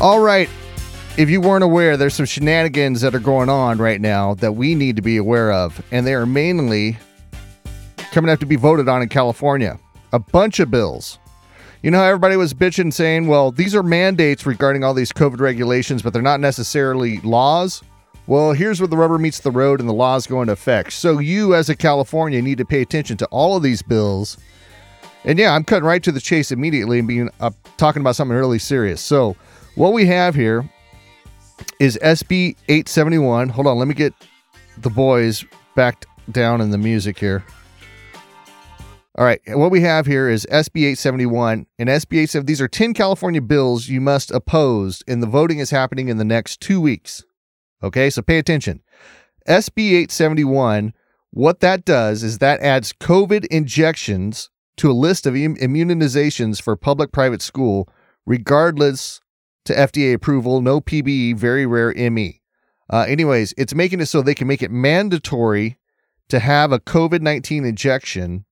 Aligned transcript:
All 0.00 0.20
right. 0.20 0.50
If 1.16 1.30
you 1.30 1.40
weren't 1.40 1.64
aware, 1.64 1.96
there's 1.96 2.12
some 2.12 2.26
shenanigans 2.26 3.00
that 3.00 3.14
are 3.14 3.20
going 3.20 3.48
on 3.48 3.78
right 3.78 4.00
now 4.00 4.34
that 4.34 4.52
we 4.52 4.74
need 4.74 4.96
to 4.96 5.02
be 5.02 5.16
aware 5.16 5.50
of, 5.50 5.82
and 5.90 6.06
they 6.06 6.12
are 6.12 6.26
mainly 6.26 6.98
coming 8.10 8.30
up 8.30 8.38
to 8.40 8.46
be 8.46 8.56
voted 8.56 8.86
on 8.88 9.00
in 9.00 9.08
California. 9.08 9.78
A 10.12 10.18
bunch 10.18 10.60
of 10.60 10.70
bills. 10.70 11.18
You 11.82 11.90
know 11.90 11.98
how 11.98 12.04
everybody 12.04 12.36
was 12.36 12.52
bitching 12.52 12.92
saying, 12.92 13.28
well, 13.28 13.50
these 13.50 13.74
are 13.74 13.82
mandates 13.82 14.44
regarding 14.44 14.84
all 14.84 14.92
these 14.92 15.12
COVID 15.12 15.40
regulations, 15.40 16.02
but 16.02 16.12
they're 16.12 16.20
not 16.20 16.40
necessarily 16.40 17.18
laws? 17.20 17.82
Well, 18.26 18.52
here's 18.52 18.80
where 18.80 18.88
the 18.88 18.96
rubber 18.96 19.18
meets 19.18 19.40
the 19.40 19.50
road 19.50 19.80
and 19.80 19.88
the 19.88 19.94
laws 19.94 20.26
go 20.26 20.42
into 20.42 20.52
effect. 20.52 20.92
So 20.92 21.18
you, 21.18 21.54
as 21.54 21.68
a 21.68 21.76
California, 21.76 22.42
need 22.42 22.58
to 22.58 22.64
pay 22.64 22.82
attention 22.82 23.16
to 23.18 23.26
all 23.26 23.56
of 23.56 23.62
these 23.62 23.82
bills. 23.82 24.36
And 25.24 25.38
yeah, 25.38 25.54
I'm 25.54 25.64
cutting 25.64 25.86
right 25.86 26.02
to 26.02 26.12
the 26.12 26.20
chase 26.20 26.52
immediately 26.52 26.98
and 26.98 27.08
being 27.08 27.30
uh, 27.40 27.50
talking 27.76 28.00
about 28.00 28.16
something 28.16 28.36
really 28.36 28.58
serious. 28.58 29.00
So 29.00 29.36
what 29.74 29.92
we 29.92 30.06
have 30.06 30.34
here 30.34 30.68
is 31.80 31.98
SB 32.02 32.56
871. 32.68 33.48
Hold 33.48 33.66
on, 33.66 33.78
let 33.78 33.88
me 33.88 33.94
get 33.94 34.12
the 34.78 34.90
boys 34.90 35.44
back 35.74 36.04
down 36.30 36.60
in 36.60 36.70
the 36.70 36.78
music 36.78 37.18
here. 37.18 37.44
All 39.16 39.24
right, 39.24 39.40
what 39.46 39.70
we 39.70 39.80
have 39.82 40.06
here 40.06 40.28
is 40.28 40.44
SB 40.50 40.80
871 40.80 41.66
and 41.78 41.88
SB 41.88 42.22
870. 42.22 42.46
These 42.46 42.60
are 42.60 42.66
10 42.66 42.94
California 42.94 43.40
bills 43.40 43.88
you 43.88 44.00
must 44.00 44.32
oppose, 44.32 45.04
and 45.06 45.22
the 45.22 45.28
voting 45.28 45.60
is 45.60 45.70
happening 45.70 46.08
in 46.08 46.16
the 46.16 46.24
next 46.24 46.60
two 46.60 46.80
weeks. 46.80 47.22
Okay, 47.80 48.10
so 48.10 48.22
pay 48.22 48.38
attention. 48.38 48.82
SB 49.48 49.90
871, 49.90 50.94
what 51.30 51.60
that 51.60 51.84
does 51.84 52.24
is 52.24 52.38
that 52.38 52.60
adds 52.60 52.92
COVID 52.92 53.44
injections 53.46 54.50
to 54.76 54.90
a 54.90 54.92
list 54.92 55.26
of 55.26 55.34
immunizations 55.34 56.60
for 56.60 56.76
public 56.76 57.12
private 57.12 57.42
school, 57.42 57.88
regardless 58.26 59.20
to 59.64 59.74
FDA 59.74 60.14
approval, 60.14 60.60
no 60.60 60.80
PBE, 60.80 61.36
very 61.36 61.66
rare 61.66 61.94
ME. 62.10 62.40
Uh, 62.90 63.06
anyways, 63.08 63.54
it's 63.56 63.74
making 63.74 64.00
it 64.00 64.06
so 64.06 64.20
they 64.20 64.34
can 64.34 64.46
make 64.46 64.62
it 64.62 64.70
mandatory 64.70 65.78
to 66.28 66.38
have 66.38 66.72
a 66.72 66.80
COVID 66.80 67.20
19 67.20 67.64
injection 67.64 68.44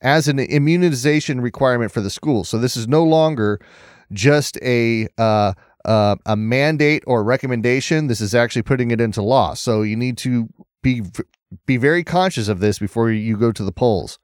as 0.00 0.28
an 0.28 0.38
immunization 0.38 1.40
requirement 1.40 1.90
for 1.90 2.00
the 2.00 2.10
school. 2.10 2.44
So 2.44 2.58
this 2.58 2.76
is 2.76 2.86
no 2.86 3.04
longer 3.04 3.60
just 4.12 4.58
a 4.62 5.08
uh, 5.18 5.52
uh, 5.84 6.16
a 6.24 6.36
mandate 6.36 7.02
or 7.06 7.22
recommendation. 7.24 8.06
This 8.06 8.20
is 8.20 8.34
actually 8.34 8.62
putting 8.62 8.90
it 8.90 9.00
into 9.00 9.22
law. 9.22 9.54
So 9.54 9.82
you 9.82 9.96
need 9.96 10.16
to 10.18 10.48
be 10.82 11.02
be 11.66 11.76
very 11.76 12.04
conscious 12.04 12.48
of 12.48 12.60
this 12.60 12.78
before 12.78 13.10
you 13.10 13.36
go 13.36 13.52
to 13.52 13.64
the 13.64 13.72
polls. 13.72 14.18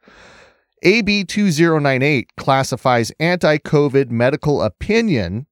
AB 0.82 1.24
2098 1.24 2.36
classifies 2.36 3.12
anti 3.20 3.58
COVID 3.58 4.10
medical 4.10 4.62
opinion 4.62 5.46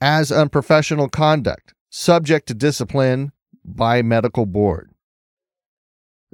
as 0.00 0.30
unprofessional 0.30 1.08
conduct, 1.08 1.74
subject 1.90 2.46
to 2.48 2.54
discipline 2.54 3.32
by 3.64 4.02
medical 4.02 4.46
board. 4.46 4.90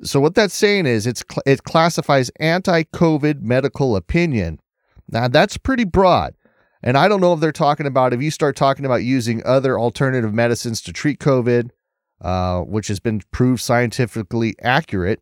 So 0.03 0.19
what 0.19 0.35
that's 0.35 0.55
saying 0.55 0.87
is 0.87 1.07
it's 1.07 1.23
it 1.47 1.65
classifies 1.65 2.31
anti-COVID 2.41 3.43
medical 3.43 3.97
opinion. 3.97 4.61
Now 5.09 5.29
that's 5.29 5.57
pretty 5.57 5.85
broad. 5.85 6.35
And 6.83 6.97
I 6.97 7.09
don't 7.09 7.21
know 7.21 7.35
if 7.35 7.41
they're 7.41 7.53
talking 7.53 7.87
about 7.87 8.15
if 8.15 8.23
you 8.23 8.31
start 8.31 8.57
talking 8.57 8.87
about 8.87 9.05
using 9.05 9.43
other 9.45 9.79
alternative 9.79 10.33
medicines 10.33 10.81
to 10.83 10.93
treat 10.93 11.21
COVID, 11.21 11.71
uh, 12.23 12.61
which 12.61 12.89
has 12.89 13.01
been 13.01 13.21
proved 13.31 13.61
scientifically 13.61 14.55
accurate. 14.63 15.21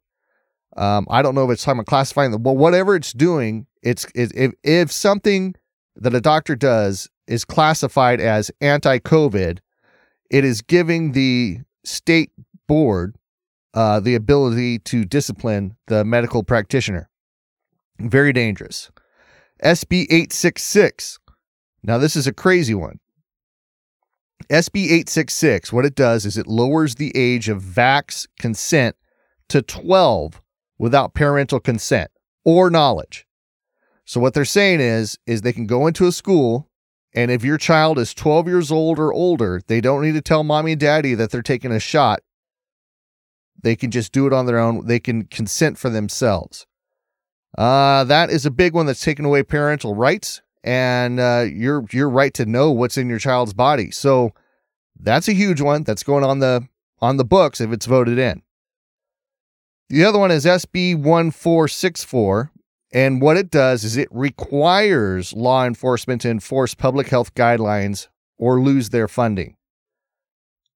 Um, 0.77 1.07
I 1.11 1.23
don't 1.23 1.35
know 1.35 1.45
if 1.45 1.51
it's 1.51 1.65
talking 1.65 1.81
about 1.81 1.87
classifying 1.87 2.31
the 2.31 2.39
well, 2.39 2.57
whatever 2.57 2.95
it's 2.95 3.13
doing. 3.13 3.67
It's 3.83 4.05
it, 4.15 4.33
if 4.35 4.53
if 4.63 4.93
something 4.93 5.55
that 5.97 6.15
a 6.15 6.21
doctor 6.21 6.55
does 6.55 7.09
is 7.27 7.45
classified 7.45 8.21
as 8.21 8.51
anti 8.61 8.99
COVID, 8.99 9.59
it 10.31 10.45
is 10.45 10.63
giving 10.63 11.13
the 11.13 11.59
state 11.85 12.31
board 12.67 13.17
uh, 13.75 14.01
the 14.01 14.15
ability 14.15 14.79
to 14.81 15.05
discipline 15.05 15.77
the 15.87 16.05
medical 16.05 16.43
practitioner. 16.43 17.09
Very 17.99 18.33
dangerous. 18.33 18.91
SB 19.65 20.03
866. 20.05 21.19
Now, 21.83 21.99
this 21.99 22.17
is 22.17 22.27
a 22.27 22.33
crazy 22.33 22.75
one. 22.75 23.01
SB 24.51 24.85
866, 24.85 25.73
what 25.73 25.85
it 25.85 25.95
does 25.95 26.25
is 26.25 26.39
it 26.39 26.47
lowers 26.47 26.95
the 26.95 27.15
age 27.15 27.49
of 27.49 27.63
vax 27.63 28.27
consent 28.39 28.97
to 29.49 29.61
12 29.61 30.41
without 30.79 31.15
parental 31.15 31.61
consent 31.61 32.11
or 32.45 32.71
knowledge. 32.71 33.27
So 34.05 34.21
what 34.21 34.35
they're 34.35 34.45
saying 34.45 34.81
is 34.81 35.19
is 35.27 35.43
they 35.43 35.53
can 35.53 35.67
go 35.67 35.87
into 35.87 36.07
a 36.07 36.13
school 36.13 36.69
and 37.15 37.31
if 37.31 37.45
your 37.45 37.59
child 37.59 37.99
is 37.99 38.15
12 38.15 38.47
years 38.47 38.71
old 38.71 38.99
or 38.99 39.13
older, 39.13 39.61
they 39.67 39.81
don't 39.81 40.03
need 40.03 40.13
to 40.13 40.21
tell 40.21 40.45
mommy 40.45 40.73
and 40.73 40.81
daddy 40.81 41.15
that 41.15 41.31
they're 41.31 41.43
taking 41.43 41.73
a 41.73 41.81
shot. 41.81 42.21
They 43.61 43.77
can 43.77 43.91
just 43.91 44.13
do 44.13 44.27
it 44.27 44.33
on 44.33 44.47
their 44.47 44.59
own. 44.59 44.87
They 44.87 45.01
can 45.01 45.25
consent 45.25 45.79
for 45.79 45.91
themselves. 45.91 46.67
Uh, 47.57 48.05
that 48.05 48.31
is 48.31 48.47
a 48.47 48.51
big 48.51 48.75
one 48.75 48.87
that's 48.87 49.03
taken 49.03 49.25
away 49.25 49.43
parental 49.43 49.95
rights 49.95 50.43
and 50.63 51.19
uh, 51.19 51.47
your 51.51 51.85
your 51.91 52.09
right 52.09 52.35
to 52.35 52.47
know 52.47 52.71
what's 52.71 52.99
in 52.99 53.09
your 53.09 53.19
child's 53.19 53.55
body. 53.55 53.91
So 53.91 54.33
that's 55.01 55.29
a 55.29 55.33
huge 55.33 55.61
one 55.61 55.83
that's 55.83 56.03
going 56.03 56.25
on 56.25 56.39
the 56.41 56.69
on 57.01 57.17
the 57.17 57.25
books 57.25 57.61
if 57.61 57.73
it's 57.73 57.87
voted 57.87 58.19
in. 58.19 58.43
The 59.91 60.05
other 60.05 60.19
one 60.19 60.31
is 60.31 60.45
SB 60.45 60.97
1464, 60.97 62.53
and 62.93 63.23
what 63.23 63.39
it 63.39 63.51
does 63.51 63.85
is 63.85 63.97
it 63.97 64.09
requires 64.11 65.33
law 65.33 65.65
enforcement 65.65 66.21
to 66.23 66.31
enforce 66.31 66.75
public 66.75 67.09
health 67.09 67.35
guidelines 67.35 68.09
or 68.37 68.61
lose 68.61 68.91
their 68.91 69.09
funding. 69.09 69.57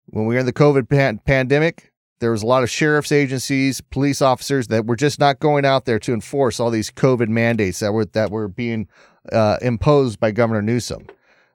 When 0.06 0.24
we 0.24 0.34
were 0.34 0.40
in 0.40 0.46
the 0.46 0.52
COVID 0.52 0.88
pan- 0.88 1.20
pandemic, 1.26 1.92
there 2.20 2.30
was 2.30 2.42
a 2.42 2.46
lot 2.46 2.62
of 2.62 2.70
sheriff's 2.70 3.12
agencies, 3.12 3.82
police 3.82 4.22
officers 4.22 4.68
that 4.68 4.86
were 4.86 4.96
just 4.96 5.18
not 5.18 5.40
going 5.40 5.66
out 5.66 5.84
there 5.84 5.98
to 5.98 6.14
enforce 6.14 6.58
all 6.58 6.70
these 6.70 6.90
COVID 6.90 7.28
mandates 7.28 7.80
that 7.80 7.92
were 7.92 8.06
that 8.06 8.30
were 8.30 8.48
being 8.48 8.88
uh, 9.30 9.58
imposed 9.60 10.20
by 10.20 10.30
Governor 10.30 10.62
Newsom. 10.62 11.06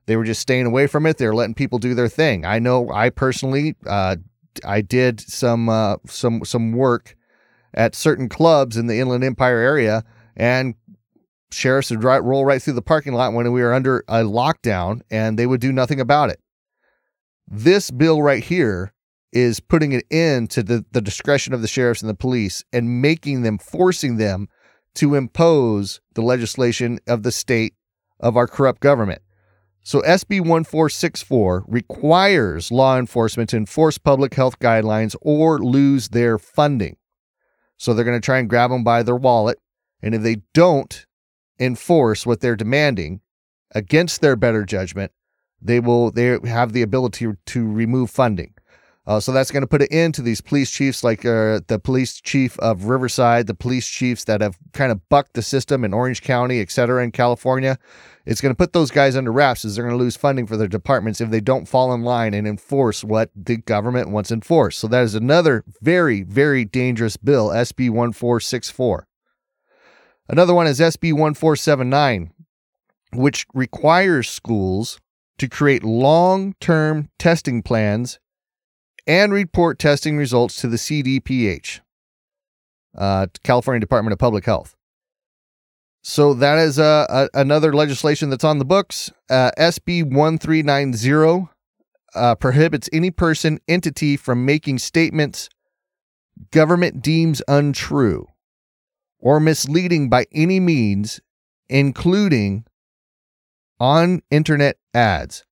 They 0.05 0.15
were 0.15 0.25
just 0.25 0.41
staying 0.41 0.67
away 0.67 0.85
from 0.85 1.07
it. 1.07 1.17
They 1.17 1.25
were 1.25 1.35
letting 1.35 1.55
people 1.55 1.79
do 1.79 1.95
their 1.95 2.07
thing. 2.07 2.45
I 2.45 2.59
know. 2.59 2.91
I 2.91 3.09
personally, 3.09 3.75
uh, 3.87 4.17
I 4.63 4.81
did 4.81 5.19
some 5.19 5.69
uh, 5.69 5.95
some 6.05 6.45
some 6.45 6.73
work 6.73 7.16
at 7.77 7.95
certain 7.95 8.27
clubs 8.27 8.75
in 8.75 8.87
the 8.87 8.99
Inland 8.99 9.23
Empire 9.23 9.59
area 9.59 10.03
and 10.35 10.73
sheriffs 11.51 11.91
would 11.91 12.03
right, 12.03 12.23
roll 12.23 12.43
right 12.43 12.61
through 12.61 12.73
the 12.73 12.81
parking 12.81 13.13
lot 13.13 13.33
when 13.33 13.49
we 13.53 13.61
were 13.61 13.73
under 13.73 14.03
a 14.07 14.23
lockdown 14.23 15.01
and 15.11 15.37
they 15.37 15.45
would 15.45 15.61
do 15.61 15.71
nothing 15.71 16.01
about 16.01 16.31
it. 16.31 16.41
This 17.47 17.91
bill 17.91 18.21
right 18.21 18.43
here 18.43 18.93
is 19.31 19.59
putting 19.59 19.91
it 19.91 20.05
into 20.09 20.63
the, 20.63 20.83
the 20.91 21.01
discretion 21.01 21.53
of 21.53 21.61
the 21.61 21.67
sheriffs 21.67 22.01
and 22.01 22.09
the 22.09 22.15
police 22.15 22.65
and 22.73 23.01
making 23.01 23.43
them, 23.43 23.59
forcing 23.59 24.17
them 24.17 24.49
to 24.95 25.13
impose 25.13 26.01
the 26.15 26.23
legislation 26.23 26.99
of 27.07 27.21
the 27.21 27.31
state 27.31 27.75
of 28.19 28.35
our 28.35 28.47
corrupt 28.47 28.81
government. 28.81 29.21
So 29.83 30.01
SB 30.01 30.41
1464 30.41 31.65
requires 31.67 32.71
law 32.71 32.97
enforcement 32.97 33.51
to 33.51 33.57
enforce 33.57 33.99
public 33.99 34.33
health 34.33 34.59
guidelines 34.59 35.15
or 35.21 35.59
lose 35.59 36.09
their 36.09 36.39
funding. 36.39 36.97
So 37.77 37.93
they're 37.93 38.05
going 38.05 38.19
to 38.19 38.25
try 38.25 38.39
and 38.39 38.49
grab 38.49 38.71
them 38.71 38.83
by 38.83 39.03
their 39.03 39.15
wallet 39.15 39.59
and 40.01 40.13
if 40.13 40.21
they 40.21 40.41
don't 40.53 41.05
enforce 41.59 42.25
what 42.25 42.41
they're 42.41 42.55
demanding 42.55 43.21
against 43.73 44.21
their 44.21 44.35
better 44.35 44.63
judgment, 44.63 45.11
they 45.61 45.79
will 45.79 46.11
they 46.11 46.37
have 46.47 46.73
the 46.73 46.81
ability 46.81 47.27
to 47.45 47.67
remove 47.71 48.09
funding. 48.09 48.53
Uh, 49.07 49.21
so 49.21 49.31
that's 49.31 49.51
going 49.51 49.61
to 49.61 49.67
put 49.67 49.81
an 49.81 49.87
end 49.89 50.13
to 50.13 50.21
these 50.21 50.41
police 50.41 50.69
chiefs 50.69 51.01
like 51.01 51.23
uh, 51.23 51.61
the 51.67 51.79
police 51.81 52.19
chief 52.19 52.59
of 52.59 52.85
Riverside, 52.85 53.47
the 53.47 53.53
police 53.53 53.87
chiefs 53.87 54.25
that 54.25 54.41
have 54.41 54.57
kind 54.73 54.91
of 54.91 55.07
bucked 55.07 55.33
the 55.33 55.41
system 55.41 55.85
in 55.85 55.93
Orange 55.93 56.21
County, 56.21 56.59
et 56.59 56.69
cetera, 56.69 57.01
in 57.01 57.13
California. 57.13 57.77
It's 58.25 58.41
going 58.41 58.51
to 58.51 58.57
put 58.57 58.73
those 58.73 58.91
guys 58.91 59.15
under 59.15 59.31
wraps 59.31 59.63
as 59.63 59.75
they're 59.75 59.85
going 59.85 59.97
to 59.97 60.03
lose 60.03 60.17
funding 60.17 60.45
for 60.45 60.57
their 60.57 60.67
departments 60.67 61.21
if 61.21 61.29
they 61.29 61.39
don't 61.39 61.69
fall 61.69 61.93
in 61.93 62.03
line 62.03 62.33
and 62.33 62.45
enforce 62.45 63.01
what 63.01 63.29
the 63.33 63.55
government 63.55 64.09
wants 64.09 64.29
enforced. 64.29 64.77
So 64.77 64.89
that 64.89 65.03
is 65.03 65.15
another 65.15 65.63
very, 65.81 66.23
very 66.23 66.65
dangerous 66.65 67.15
bill, 67.15 67.47
SB 67.47 67.89
1464. 67.89 69.07
Another 70.27 70.53
one 70.53 70.67
is 70.67 70.81
SB 70.81 71.13
1479, 71.13 72.33
which 73.13 73.45
requires 73.53 74.29
schools 74.29 74.99
to 75.37 75.47
create 75.47 75.85
long 75.85 76.55
term 76.59 77.07
testing 77.17 77.63
plans 77.63 78.19
and 79.07 79.31
report 79.31 79.79
testing 79.79 80.17
results 80.17 80.57
to 80.61 80.67
the 80.67 80.77
CDPH, 80.77 81.79
uh, 82.97 83.27
California 83.43 83.79
Department 83.79 84.13
of 84.13 84.19
Public 84.19 84.45
Health. 84.45 84.75
So 86.03 86.33
that 86.35 86.57
is 86.59 86.77
uh, 86.77 87.05
a, 87.09 87.39
another 87.39 87.73
legislation 87.73 88.29
that's 88.29 88.43
on 88.43 88.59
the 88.59 88.65
books. 88.65 89.11
Uh, 89.29 89.51
SB 89.57 90.03
1390 90.03 91.49
uh, 92.15 92.35
prohibits 92.35 92.89
any 92.93 93.11
person, 93.11 93.59
entity 93.67 94.15
from 94.17 94.45
making 94.45 94.79
statements 94.79 95.49
government 96.51 97.01
deems 97.01 97.41
untrue 97.47 98.27
or 99.19 99.39
misleading 99.39 100.09
by 100.09 100.25
any 100.31 100.59
means 100.59 101.19
including 101.69 102.65
on 103.79 104.21
internet 104.31 104.77
ads. 104.93 105.43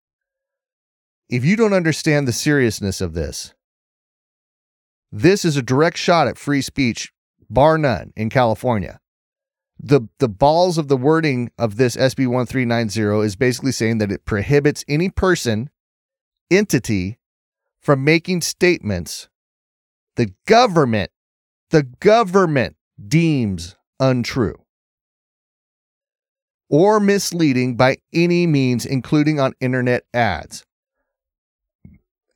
If 1.28 1.44
you 1.44 1.56
don't 1.56 1.72
understand 1.72 2.28
the 2.28 2.32
seriousness 2.32 3.00
of 3.00 3.14
this, 3.14 3.52
this 5.10 5.44
is 5.44 5.56
a 5.56 5.62
direct 5.62 5.98
shot 5.98 6.28
at 6.28 6.38
free 6.38 6.62
speech, 6.62 7.12
bar 7.50 7.78
none, 7.78 8.12
in 8.16 8.30
California. 8.30 9.00
The, 9.78 10.02
the 10.18 10.28
balls 10.28 10.78
of 10.78 10.88
the 10.88 10.96
wording 10.96 11.50
of 11.58 11.76
this 11.76 11.96
SB 11.96 12.28
1390 12.28 13.26
is 13.26 13.36
basically 13.36 13.72
saying 13.72 13.98
that 13.98 14.12
it 14.12 14.24
prohibits 14.24 14.84
any 14.88 15.10
person, 15.10 15.70
entity, 16.50 17.18
from 17.80 18.04
making 18.04 18.40
statements 18.40 19.28
the 20.16 20.32
government, 20.46 21.10
the 21.70 21.82
government 21.82 22.76
deems 23.06 23.76
untrue 24.00 24.56
or 26.68 26.98
misleading 26.98 27.76
by 27.76 27.98
any 28.12 28.46
means, 28.46 28.86
including 28.86 29.38
on 29.38 29.52
internet 29.60 30.04
ads. 30.14 30.64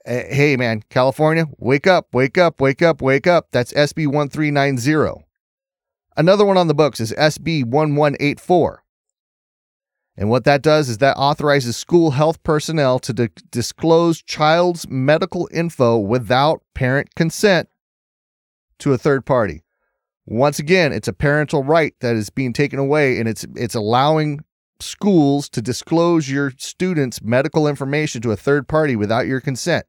Eh, 0.06 0.34
hey, 0.34 0.56
man, 0.56 0.82
California, 0.88 1.46
wake 1.58 1.86
up, 1.86 2.08
wake 2.12 2.38
up, 2.38 2.60
wake 2.60 2.80
up, 2.82 3.02
wake 3.02 3.26
up. 3.26 3.48
That's 3.52 3.72
SB 3.74 4.06
1390. 4.06 5.24
Another 6.16 6.44
one 6.44 6.56
on 6.56 6.68
the 6.68 6.74
books 6.74 7.00
is 7.00 7.12
SB 7.12 7.64
1184. 7.64 8.82
And 10.16 10.28
what 10.28 10.44
that 10.44 10.62
does 10.62 10.88
is 10.88 10.98
that 10.98 11.16
authorizes 11.16 11.76
school 11.76 12.10
health 12.12 12.42
personnel 12.42 12.98
to 13.00 13.12
di- 13.12 13.28
disclose 13.50 14.22
child's 14.22 14.88
medical 14.88 15.48
info 15.52 15.98
without 15.98 16.62
parent 16.74 17.14
consent 17.14 17.68
to 18.80 18.92
a 18.92 18.98
third 18.98 19.24
party. 19.24 19.62
Once 20.26 20.58
again, 20.58 20.92
it's 20.92 21.08
a 21.08 21.12
parental 21.12 21.64
right 21.64 21.94
that 22.00 22.16
is 22.16 22.28
being 22.30 22.52
taken 22.52 22.78
away 22.78 23.18
and 23.18 23.28
it's 23.28 23.46
it's 23.56 23.74
allowing 23.74 24.40
schools 24.82 25.48
to 25.50 25.62
disclose 25.62 26.30
your 26.30 26.52
students' 26.56 27.22
medical 27.22 27.66
information 27.66 28.20
to 28.22 28.32
a 28.32 28.36
third 28.36 28.68
party 28.68 28.96
without 28.96 29.26
your 29.26 29.40
consent. 29.40 29.86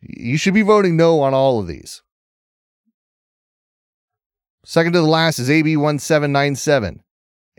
You 0.00 0.38
should 0.38 0.54
be 0.54 0.62
voting 0.62 0.96
no 0.96 1.20
on 1.20 1.34
all 1.34 1.60
of 1.60 1.66
these. 1.66 2.02
Second 4.64 4.92
to 4.92 5.00
the 5.00 5.06
last 5.06 5.38
is 5.38 5.50
AB 5.50 5.76
1797. 5.76 7.02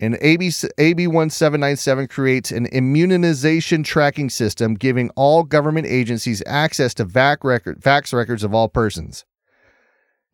And 0.02 0.18
AB, 0.22 0.52
AB 0.78 1.08
1797 1.08 2.08
creates 2.08 2.52
an 2.52 2.68
immunization 2.68 3.84
tracking 3.84 4.30
system 4.30 4.76
giving 4.76 5.10
all 5.18 5.44
government 5.44 5.88
agencies 5.88 6.42
access 6.46 6.94
to 6.94 7.06
VAC 7.06 7.44
record, 7.44 7.82
vax 7.82 8.14
records 8.14 8.44
of 8.44 8.54
all 8.54 8.70
persons. 8.70 9.26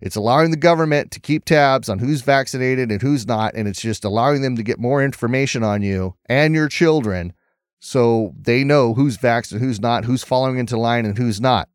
It's 0.06 0.16
allowing 0.16 0.52
the 0.52 0.58
government 0.58 1.10
to 1.12 1.20
keep 1.20 1.46
tabs 1.46 1.90
on 1.90 1.98
who's 1.98 2.22
vaccinated 2.22 2.92
and 2.92 3.02
who's 3.02 3.26
not, 3.26 3.56
and 3.56 3.68
it's 3.68 3.82
just 3.82 4.06
allowing 4.06 4.44
them 4.44 4.56
to 4.56 4.62
get 4.62 4.78
more 4.78 5.04
information 5.04 5.64
on 5.64 5.82
you 5.82 6.14
and 6.28 6.54
your 6.54 6.70
children 6.70 7.34
so 7.80 8.36
they 8.40 8.64
know 8.64 8.94
who's 8.94 9.18
vaccinated, 9.18 9.68
who's 9.68 9.80
not, 9.80 10.06
who's 10.06 10.24
following 10.24 10.60
into 10.60 10.78
line, 10.78 11.08
and 11.08 11.18
who's 11.18 11.42
not. 11.42 11.70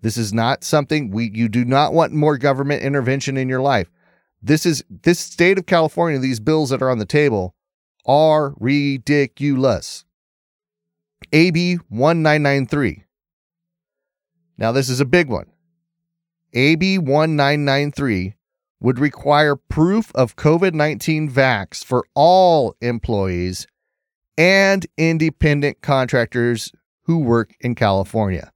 This 0.00 0.16
is 0.16 0.32
not 0.32 0.62
something 0.62 1.10
we 1.10 1.28
you 1.34 1.48
do 1.48 1.64
not 1.64 1.92
want 1.92 2.12
more 2.12 2.38
government 2.38 2.84
intervention 2.84 3.36
in 3.36 3.48
your 3.48 3.60
life. 3.60 3.90
This 4.40 4.64
is 4.64 4.84
this 4.88 5.18
state 5.18 5.58
of 5.58 5.66
California, 5.66 6.20
these 6.20 6.38
bills 6.38 6.70
that 6.70 6.82
are 6.82 6.90
on 6.90 6.98
the 6.98 7.04
table 7.04 7.56
are 8.06 8.54
ridiculous. 8.60 10.04
AB 11.32 11.78
1993. 11.88 13.02
Now, 14.56 14.70
this 14.70 14.88
is 14.88 15.00
a 15.00 15.04
big 15.04 15.28
one. 15.28 15.50
AB 16.52 16.98
1993 16.98 18.34
would 18.80 18.98
require 18.98 19.56
proof 19.56 20.10
of 20.14 20.36
COVID 20.36 20.74
19 20.74 21.30
vax 21.30 21.84
for 21.84 22.04
all 22.14 22.74
employees 22.80 23.66
and 24.38 24.86
independent 24.96 25.82
contractors 25.82 26.72
who 27.04 27.18
work 27.18 27.54
in 27.60 27.74
California. 27.74 28.52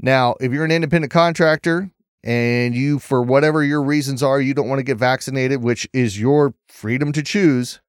Now, 0.00 0.34
if 0.40 0.52
you're 0.52 0.64
an 0.64 0.72
independent 0.72 1.12
contractor 1.12 1.90
and 2.22 2.74
you, 2.74 2.98
for 2.98 3.22
whatever 3.22 3.62
your 3.62 3.82
reasons 3.82 4.22
are, 4.22 4.40
you 4.40 4.54
don't 4.54 4.68
want 4.68 4.80
to 4.80 4.84
get 4.84 4.98
vaccinated, 4.98 5.62
which 5.62 5.88
is 5.92 6.20
your 6.20 6.54
freedom 6.68 7.12
to 7.12 7.22
choose, 7.22 7.80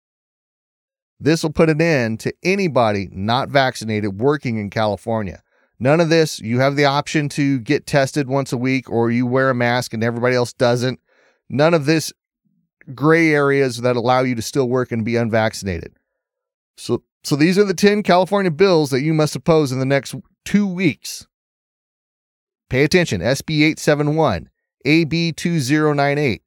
this 1.20 1.44
will 1.44 1.52
put 1.52 1.70
an 1.70 1.82
end 1.82 2.20
to 2.22 2.34
anybody 2.44 3.10
not 3.12 3.50
vaccinated 3.50 4.20
working 4.20 4.58
in 4.58 4.70
California. 4.70 5.42
None 5.80 6.00
of 6.00 6.10
this, 6.10 6.40
you 6.40 6.60
have 6.60 6.76
the 6.76 6.86
option 6.86 7.28
to 7.30 7.60
get 7.60 7.86
tested 7.86 8.28
once 8.28 8.54
a 8.54 8.58
week 8.58 8.90
or 8.90 9.12
you 9.12 9.26
wear 9.26 9.50
a 9.50 9.56
mask 9.56 9.94
and 9.94 10.04
everybody 10.04 10.36
else 10.36 10.54
doesn't. 10.54 11.00
None 11.50 11.74
of 11.74 11.86
this 11.86 12.14
gray 12.94 13.34
areas 13.34 13.82
that 13.82 13.96
allow 13.96 14.22
you 14.22 14.36
to 14.36 14.42
still 14.42 14.70
work 14.70 14.92
and 14.92 15.04
be 15.04 15.16
unvaccinated. 15.16 15.98
So 16.78 17.04
so 17.24 17.36
these 17.36 17.58
are 17.58 17.64
the 17.64 17.74
10 17.74 18.04
California 18.04 18.52
bills 18.52 18.92
that 18.92 19.02
you 19.02 19.12
must 19.12 19.36
oppose 19.36 19.72
in 19.72 19.80
the 19.80 19.86
next 19.86 20.14
2 20.46 20.68
weeks. 20.68 21.26
Pay 22.70 22.84
attention 22.84 23.22
SB 23.22 23.62
871, 23.62 24.50
AB 24.86 25.32
2098, 25.32 26.44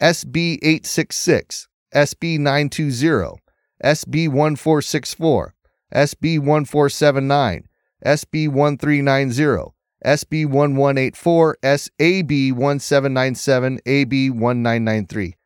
SB 0.00 0.54
866, 0.62 1.68
SB 1.94 2.38
920, 2.38 3.40
SB 3.82 4.28
1464, 4.28 5.54
SB 5.94 6.38
1479, 6.38 7.64
SB 8.04 8.48
1390, 8.48 9.72
SB 10.04 10.46
1184, 10.46 11.58
SAB 11.62 12.30
1797, 12.56 13.80
AB 13.86 14.30
1993. 14.30 15.36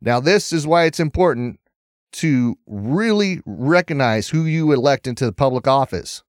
Now, 0.00 0.20
this 0.20 0.52
is 0.52 0.66
why 0.66 0.84
it's 0.84 1.00
important 1.00 1.58
to 2.12 2.56
really 2.66 3.40
recognize 3.44 4.28
who 4.28 4.44
you 4.44 4.72
elect 4.72 5.06
into 5.06 5.26
the 5.26 5.32
public 5.32 5.66
office 5.66 6.22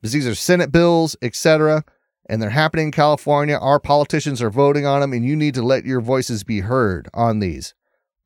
because 0.00 0.12
these 0.12 0.26
are 0.26 0.34
Senate 0.34 0.72
bills, 0.72 1.16
etc 1.20 1.84
and 2.30 2.40
they're 2.40 2.50
happening 2.50 2.86
in 2.86 2.92
California. 2.92 3.58
Our 3.58 3.80
politicians 3.80 4.40
are 4.40 4.50
voting 4.50 4.86
on 4.86 5.00
them, 5.00 5.12
and 5.12 5.26
you 5.26 5.34
need 5.34 5.52
to 5.54 5.62
let 5.62 5.84
your 5.84 6.00
voices 6.00 6.44
be 6.44 6.60
heard 6.60 7.08
on 7.12 7.40
these. 7.40 7.74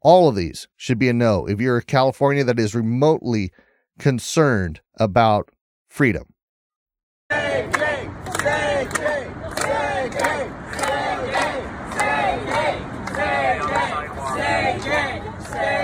All 0.02 0.28
of 0.28 0.34
these 0.34 0.69
should 0.76 0.98
be 0.98 1.08
a 1.08 1.14
no 1.14 1.46
if 1.46 1.58
you're 1.58 1.78
a 1.78 1.82
California 1.82 2.44
that 2.44 2.58
is 2.58 2.75
remotely 2.75 3.50
concerned 3.98 4.82
about 5.00 5.48
freedom. 5.88 6.33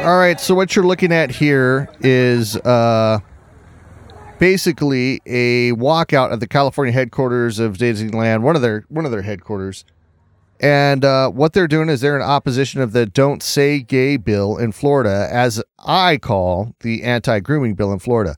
All 0.03 0.17
right, 0.17 0.41
so 0.41 0.55
what 0.55 0.75
you're 0.75 0.87
looking 0.87 1.13
at 1.13 1.31
here 1.31 1.87
is 2.01 2.57
uh, 2.57 3.19
basically 4.39 5.21
a 5.27 5.73
walkout 5.73 6.33
at 6.33 6.41
the 6.41 6.47
California 6.47 6.91
headquarters 6.91 7.59
of 7.59 7.77
Disneyland, 7.77 8.41
one 8.41 8.57
of 8.57 8.63
their 8.63 8.87
one 8.89 9.05
of 9.05 9.11
their 9.11 9.21
headquarters. 9.21 9.85
And 10.59 11.05
uh, 11.05 11.29
what 11.29 11.53
they're 11.53 11.69
doing 11.69 11.91
is 11.91 12.01
they're 12.01 12.17
in 12.17 12.23
opposition 12.23 12.81
of 12.81 12.93
the 12.93 13.05
"Don't 13.05 13.43
Say 13.43 13.81
Gay" 13.81 14.17
bill 14.17 14.57
in 14.57 14.73
Florida, 14.73 15.29
as 15.31 15.63
I 15.79 16.17
call 16.17 16.75
the 16.81 17.03
anti-grooming 17.03 17.75
bill 17.75 17.93
in 17.93 17.99
Florida. 17.99 18.37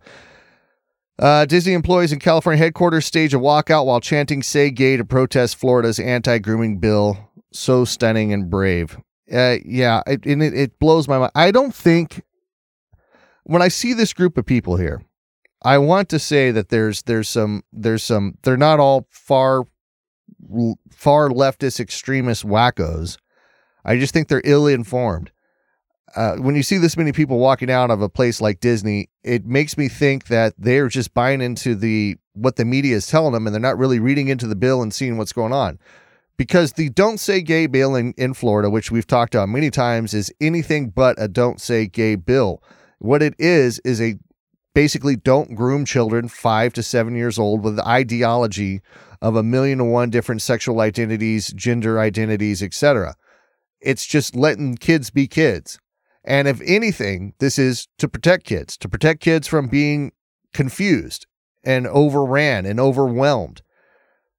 Uh, 1.16 1.44
Disney 1.44 1.74
employees 1.74 2.10
in 2.10 2.18
California 2.18 2.58
headquarters 2.58 3.06
stage 3.06 3.34
a 3.34 3.38
walkout 3.38 3.86
while 3.86 4.00
chanting 4.00 4.42
"Say 4.42 4.72
Gay" 4.72 4.96
to 4.96 5.04
protest 5.04 5.54
Florida's 5.54 6.00
anti-grooming 6.00 6.78
bill. 6.78 7.30
So 7.52 7.84
stunning 7.84 8.32
and 8.32 8.50
brave. 8.50 8.98
Uh, 9.30 9.56
yeah, 9.64 10.02
it, 10.06 10.26
it, 10.26 10.40
it 10.42 10.78
blows 10.78 11.08
my 11.08 11.18
mind. 11.18 11.32
I 11.34 11.50
don't 11.50 11.74
think 11.74 12.22
when 13.44 13.62
I 13.62 13.68
see 13.68 13.92
this 13.92 14.12
group 14.12 14.36
of 14.36 14.46
people 14.46 14.76
here, 14.76 15.02
I 15.62 15.78
want 15.78 16.08
to 16.10 16.18
say 16.18 16.50
that 16.50 16.68
there's 16.70 17.02
there's 17.02 17.28
some 17.28 17.62
there's 17.72 18.02
some 18.02 18.36
they're 18.42 18.56
not 18.56 18.80
all 18.80 19.06
far 19.10 19.64
far 20.90 21.28
leftist 21.28 21.78
extremist 21.78 22.44
wackos. 22.44 23.16
I 23.84 23.98
just 23.98 24.12
think 24.12 24.28
they're 24.28 24.42
ill 24.44 24.66
informed. 24.66 25.30
Uh, 26.14 26.36
when 26.36 26.54
you 26.54 26.62
see 26.62 26.76
this 26.76 26.96
many 26.96 27.10
people 27.10 27.38
walking 27.38 27.70
out 27.70 27.90
of 27.90 28.02
a 28.02 28.08
place 28.08 28.40
like 28.40 28.60
Disney, 28.60 29.08
it 29.24 29.46
makes 29.46 29.78
me 29.78 29.88
think 29.88 30.26
that 30.26 30.52
they're 30.58 30.88
just 30.88 31.14
buying 31.14 31.40
into 31.40 31.74
the 31.74 32.16
what 32.34 32.56
the 32.56 32.64
media 32.64 32.96
is 32.96 33.06
telling 33.06 33.32
them, 33.32 33.46
and 33.46 33.54
they're 33.54 33.60
not 33.60 33.78
really 33.78 33.98
reading 33.98 34.28
into 34.28 34.46
the 34.46 34.56
bill 34.56 34.82
and 34.82 34.92
seeing 34.92 35.16
what's 35.16 35.32
going 35.32 35.52
on. 35.52 35.78
Because 36.36 36.72
the 36.72 36.88
"Don't 36.88 37.18
Say 37.18 37.42
Gay" 37.42 37.66
bill 37.66 37.94
in, 37.94 38.14
in 38.16 38.34
Florida, 38.34 38.70
which 38.70 38.90
we've 38.90 39.06
talked 39.06 39.34
about 39.34 39.48
many 39.48 39.70
times, 39.70 40.14
is 40.14 40.32
anything 40.40 40.90
but 40.90 41.20
a 41.20 41.28
"Don't 41.28 41.60
Say 41.60 41.86
Gay" 41.86 42.16
bill. 42.16 42.62
What 42.98 43.22
it 43.22 43.34
is 43.38 43.78
is 43.80 44.00
a 44.00 44.16
basically 44.74 45.16
don't 45.16 45.54
groom 45.54 45.84
children 45.84 46.28
five 46.28 46.72
to 46.74 46.82
seven 46.82 47.14
years 47.14 47.38
old 47.38 47.62
with 47.62 47.76
the 47.76 47.86
ideology 47.86 48.80
of 49.20 49.36
a 49.36 49.42
million 49.42 49.80
and 49.80 49.92
one 49.92 50.10
different 50.10 50.42
sexual 50.42 50.80
identities, 50.80 51.52
gender 51.52 52.00
identities, 52.00 52.62
etc. 52.62 53.14
It's 53.80 54.06
just 54.06 54.34
letting 54.34 54.76
kids 54.76 55.10
be 55.10 55.26
kids. 55.26 55.78
And 56.24 56.46
if 56.46 56.60
anything, 56.64 57.34
this 57.38 57.58
is 57.58 57.88
to 57.98 58.08
protect 58.08 58.44
kids, 58.44 58.76
to 58.78 58.88
protect 58.88 59.20
kids 59.20 59.48
from 59.48 59.68
being 59.68 60.12
confused 60.52 61.26
and 61.64 61.86
overran 61.86 62.66
and 62.66 62.78
overwhelmed. 62.78 63.62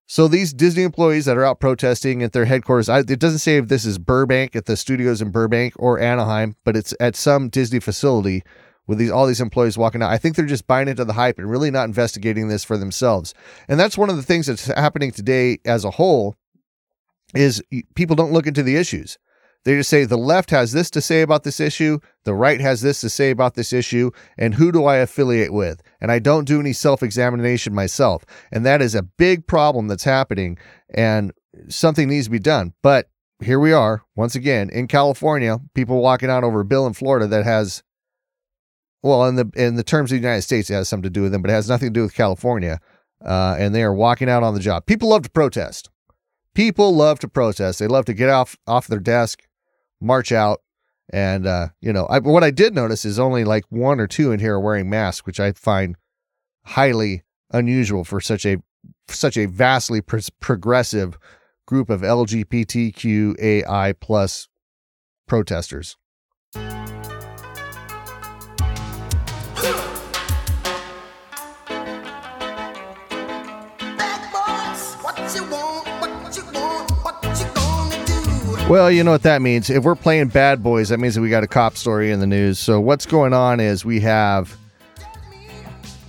So 0.05 0.27
these 0.27 0.53
Disney 0.53 0.83
employees 0.83 1.25
that 1.25 1.37
are 1.37 1.45
out 1.45 1.59
protesting 1.59 2.23
at 2.23 2.33
their 2.33 2.45
headquarters, 2.45 2.89
I, 2.89 2.99
it 2.99 3.19
doesn't 3.19 3.39
say 3.39 3.57
if 3.57 3.67
this 3.67 3.85
is 3.85 3.97
Burbank 3.97 4.55
at 4.55 4.65
the 4.65 4.75
studios 4.75 5.21
in 5.21 5.31
Burbank 5.31 5.73
or 5.77 5.99
Anaheim, 5.99 6.55
but 6.65 6.75
it's 6.75 6.93
at 6.99 7.15
some 7.15 7.49
Disney 7.49 7.79
facility 7.79 8.43
with 8.85 8.97
these 8.97 9.11
all 9.11 9.25
these 9.25 9.41
employees 9.41 9.77
walking 9.77 10.01
out. 10.03 10.11
I 10.11 10.17
think 10.17 10.35
they're 10.35 10.45
just 10.45 10.67
buying 10.67 10.89
into 10.89 11.05
the 11.05 11.13
hype 11.13 11.37
and 11.37 11.49
really 11.49 11.71
not 11.71 11.85
investigating 11.85 12.49
this 12.49 12.65
for 12.65 12.77
themselves. 12.77 13.33
And 13.67 13.79
that's 13.79 13.97
one 13.97 14.09
of 14.09 14.17
the 14.17 14.23
things 14.23 14.47
that's 14.47 14.65
happening 14.65 15.11
today 15.11 15.59
as 15.65 15.85
a 15.85 15.91
whole 15.91 16.35
is 17.33 17.63
people 17.95 18.15
don't 18.15 18.33
look 18.33 18.45
into 18.45 18.63
the 18.63 18.75
issues. 18.75 19.17
They 19.63 19.77
just 19.77 19.89
say 19.89 20.03
the 20.03 20.17
left 20.17 20.49
has 20.49 20.73
this 20.73 20.89
to 20.91 21.01
say 21.01 21.21
about 21.21 21.43
this 21.43 21.61
issue, 21.61 21.99
the 22.25 22.33
right 22.33 22.59
has 22.59 22.81
this 22.81 22.99
to 23.01 23.09
say 23.09 23.31
about 23.31 23.55
this 23.55 23.71
issue, 23.71 24.11
and 24.37 24.55
who 24.55 24.73
do 24.73 24.83
I 24.83 24.97
affiliate 24.97 25.53
with? 25.53 25.81
And 26.03 26.11
I 26.11 26.19
don't 26.19 26.43
do 26.45 26.59
any 26.59 26.73
self 26.73 27.01
examination 27.01 27.73
myself. 27.73 28.25
And 28.51 28.65
that 28.65 28.81
is 28.81 28.93
a 28.93 29.01
big 29.01 29.47
problem 29.47 29.87
that's 29.87 30.03
happening, 30.03 30.57
and 30.93 31.31
something 31.69 32.09
needs 32.09 32.25
to 32.25 32.31
be 32.31 32.39
done. 32.39 32.73
But 32.83 33.09
here 33.39 33.57
we 33.57 33.71
are, 33.71 34.03
once 34.13 34.35
again, 34.35 34.69
in 34.69 34.87
California, 34.87 35.59
people 35.73 36.01
walking 36.01 36.29
out 36.29 36.43
over 36.43 36.59
a 36.59 36.65
bill 36.65 36.85
in 36.85 36.93
Florida 36.93 37.25
that 37.27 37.45
has, 37.45 37.83
well, 39.01 39.25
in 39.25 39.37
the 39.37 39.49
in 39.55 39.75
the 39.75 39.83
terms 39.83 40.11
of 40.11 40.17
the 40.17 40.21
United 40.21 40.41
States, 40.41 40.69
it 40.69 40.73
has 40.73 40.89
something 40.89 41.03
to 41.03 41.09
do 41.09 41.21
with 41.21 41.31
them, 41.31 41.41
but 41.41 41.49
it 41.49 41.53
has 41.53 41.69
nothing 41.69 41.87
to 41.87 41.93
do 41.93 42.03
with 42.03 42.13
California. 42.13 42.81
Uh, 43.23 43.55
and 43.57 43.73
they 43.73 43.81
are 43.81 43.93
walking 43.93 44.29
out 44.29 44.43
on 44.43 44.53
the 44.53 44.59
job. 44.59 44.85
People 44.85 45.07
love 45.07 45.21
to 45.23 45.29
protest. 45.29 45.89
People 46.53 46.93
love 46.93 47.19
to 47.19 47.29
protest. 47.29 47.79
They 47.79 47.87
love 47.87 48.03
to 48.05 48.13
get 48.13 48.29
off 48.29 48.57
off 48.67 48.87
their 48.87 48.99
desk, 48.99 49.47
march 50.01 50.33
out. 50.33 50.59
And, 51.11 51.45
uh, 51.45 51.69
you 51.81 51.91
know, 51.91 52.05
I, 52.05 52.19
what 52.19 52.43
I 52.43 52.51
did 52.51 52.73
notice 52.73 53.05
is 53.05 53.19
only 53.19 53.43
like 53.43 53.65
one 53.69 53.99
or 53.99 54.07
two 54.07 54.31
in 54.31 54.39
here 54.39 54.55
are 54.55 54.59
wearing 54.59 54.89
masks, 54.89 55.25
which 55.25 55.39
I 55.39 55.51
find 55.51 55.95
highly 56.65 57.23
unusual 57.51 58.03
for 58.03 58.21
such 58.21 58.45
a 58.45 58.57
such 59.09 59.37
a 59.37 59.45
vastly 59.45 60.01
pro- 60.01 60.19
progressive 60.39 61.17
group 61.67 61.89
of 61.89 62.01
LGBTQAI 62.01 63.93
plus 63.99 64.47
protesters. 65.27 65.97
Well, 78.69 78.89
you 78.89 79.03
know 79.03 79.11
what 79.11 79.23
that 79.23 79.41
means. 79.41 79.69
If 79.69 79.83
we're 79.83 79.93
playing 79.93 80.29
bad 80.29 80.63
boys, 80.63 80.89
that 80.89 80.97
means 80.97 81.15
that 81.15 81.21
we 81.21 81.29
got 81.29 81.43
a 81.43 81.47
cop 81.47 81.75
story 81.75 82.11
in 82.11 82.21
the 82.21 82.25
news. 82.25 82.57
So 82.57 82.79
what's 82.79 83.05
going 83.05 83.33
on 83.33 83.59
is 83.59 83.83
we 83.83 83.99
have 83.99 84.57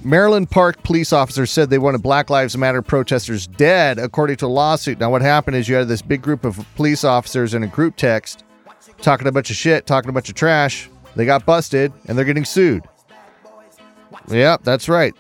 Maryland 0.05 0.51
Park 0.51 0.83
police 0.83 1.13
officers 1.13 1.51
said 1.51 1.69
they 1.69 1.79
wanted 1.79 2.03
Black 2.03 2.31
Lives 2.31 2.57
Matter 2.57 2.81
protesters 2.81 3.49
dead, 3.49 3.99
according 3.99 4.37
to 4.37 4.47
a 4.47 4.49
lawsuit. 4.49 5.01
Now, 5.01 5.11
what 5.11 5.21
happened 5.21 5.57
is 5.57 5.69
you 5.69 5.75
had 5.75 5.89
this 5.89 6.01
big 6.01 6.23
group 6.23 6.45
of 6.45 6.65
police 6.77 7.05
officers 7.05 7.55
in 7.55 7.65
a 7.65 7.67
group 7.67 7.97
text 7.97 8.45
talking 9.03 9.27
a 9.27 9.33
bunch 9.33 9.51
of 9.51 9.57
shit, 9.57 9.87
talking 9.87 10.09
a 10.09 10.13
bunch 10.13 10.29
of 10.29 10.37
trash. 10.37 10.89
They 11.17 11.27
got 11.27 11.45
busted 11.45 11.93
and 12.07 12.17
they're 12.17 12.25
getting 12.25 12.45
sued. 12.45 12.85
Yep, 14.29 14.63
that's 14.63 14.89
right. 14.89 15.13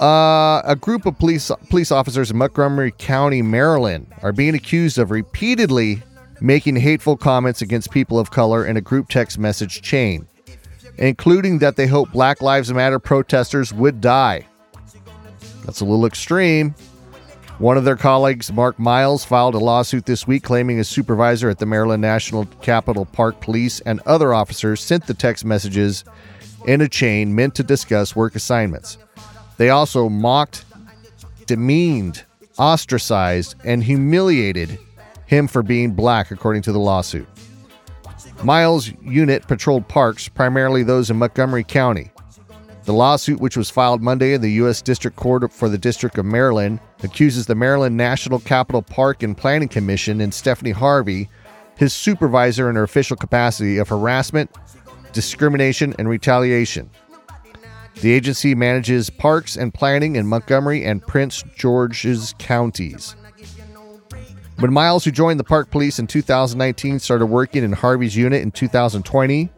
Uh, 0.00 0.60
a 0.64 0.76
group 0.78 1.06
of 1.06 1.18
police 1.18 1.50
police 1.70 1.90
officers 1.90 2.30
in 2.30 2.36
Montgomery 2.36 2.92
County, 2.98 3.42
Maryland, 3.42 4.12
are 4.22 4.32
being 4.32 4.54
accused 4.54 4.98
of 4.98 5.10
repeatedly 5.10 6.02
making 6.40 6.76
hateful 6.76 7.16
comments 7.16 7.62
against 7.62 7.90
people 7.90 8.18
of 8.18 8.30
color 8.30 8.64
in 8.64 8.76
a 8.76 8.80
group 8.80 9.08
text 9.08 9.38
message 9.38 9.82
chain, 9.82 10.26
including 10.96 11.58
that 11.58 11.76
they 11.76 11.86
hope 11.86 12.12
Black 12.12 12.42
Lives 12.42 12.72
Matter 12.72 12.98
protesters 12.98 13.72
would 13.72 14.00
die. 14.00 14.46
That's 15.64 15.80
a 15.80 15.84
little 15.84 16.06
extreme. 16.06 16.74
One 17.58 17.76
of 17.76 17.84
their 17.84 17.96
colleagues, 17.96 18.52
Mark 18.52 18.78
Miles, 18.78 19.24
filed 19.24 19.56
a 19.56 19.58
lawsuit 19.58 20.06
this 20.06 20.28
week 20.28 20.44
claiming 20.44 20.78
a 20.78 20.84
supervisor 20.84 21.50
at 21.50 21.58
the 21.58 21.66
Maryland 21.66 22.00
National 22.00 22.46
Capital 22.62 23.04
Park 23.04 23.40
Police 23.40 23.80
and 23.80 24.00
other 24.06 24.32
officers 24.32 24.80
sent 24.80 25.06
the 25.06 25.14
text 25.14 25.44
messages 25.44 26.04
in 26.66 26.80
a 26.80 26.88
chain 26.88 27.34
meant 27.34 27.56
to 27.56 27.64
discuss 27.64 28.14
work 28.14 28.36
assignments. 28.36 28.96
They 29.56 29.70
also 29.70 30.08
mocked, 30.08 30.64
demeaned, 31.46 32.24
ostracized, 32.58 33.56
and 33.64 33.82
humiliated 33.82 34.78
him 35.28 35.46
for 35.46 35.62
being 35.62 35.92
black, 35.92 36.30
according 36.30 36.62
to 36.62 36.72
the 36.72 36.78
lawsuit. 36.78 37.28
Miles' 38.42 38.92
unit 39.02 39.46
patrolled 39.46 39.86
parks, 39.86 40.26
primarily 40.28 40.82
those 40.82 41.10
in 41.10 41.18
Montgomery 41.18 41.64
County. 41.64 42.10
The 42.84 42.94
lawsuit, 42.94 43.38
which 43.38 43.56
was 43.56 43.68
filed 43.68 44.02
Monday 44.02 44.32
in 44.32 44.40
the 44.40 44.52
U.S. 44.52 44.80
District 44.80 45.16
Court 45.16 45.52
for 45.52 45.68
the 45.68 45.76
District 45.76 46.16
of 46.16 46.24
Maryland, 46.24 46.80
accuses 47.02 47.46
the 47.46 47.54
Maryland 47.54 47.96
National 47.96 48.38
Capital 48.38 48.80
Park 48.80 49.22
and 49.22 49.36
Planning 49.36 49.68
Commission 49.68 50.22
and 50.22 50.32
Stephanie 50.32 50.70
Harvey, 50.70 51.28
his 51.76 51.92
supervisor 51.92 52.70
in 52.70 52.76
her 52.76 52.82
official 52.82 53.16
capacity, 53.16 53.76
of 53.76 53.90
harassment, 53.90 54.50
discrimination, 55.12 55.94
and 55.98 56.08
retaliation. 56.08 56.88
The 58.00 58.12
agency 58.12 58.54
manages 58.54 59.10
parks 59.10 59.56
and 59.56 59.74
planning 59.74 60.16
in 60.16 60.26
Montgomery 60.26 60.84
and 60.84 61.06
Prince 61.06 61.44
George's 61.54 62.34
counties. 62.38 63.14
When 64.58 64.72
Miles, 64.72 65.04
who 65.04 65.12
joined 65.12 65.38
the 65.38 65.44
park 65.44 65.70
police 65.70 66.00
in 66.00 66.08
2019, 66.08 66.98
started 66.98 67.26
working 67.26 67.62
in 67.62 67.70
Harvey's 67.70 68.16
unit 68.16 68.42
in 68.42 68.50
2020, 68.50 69.48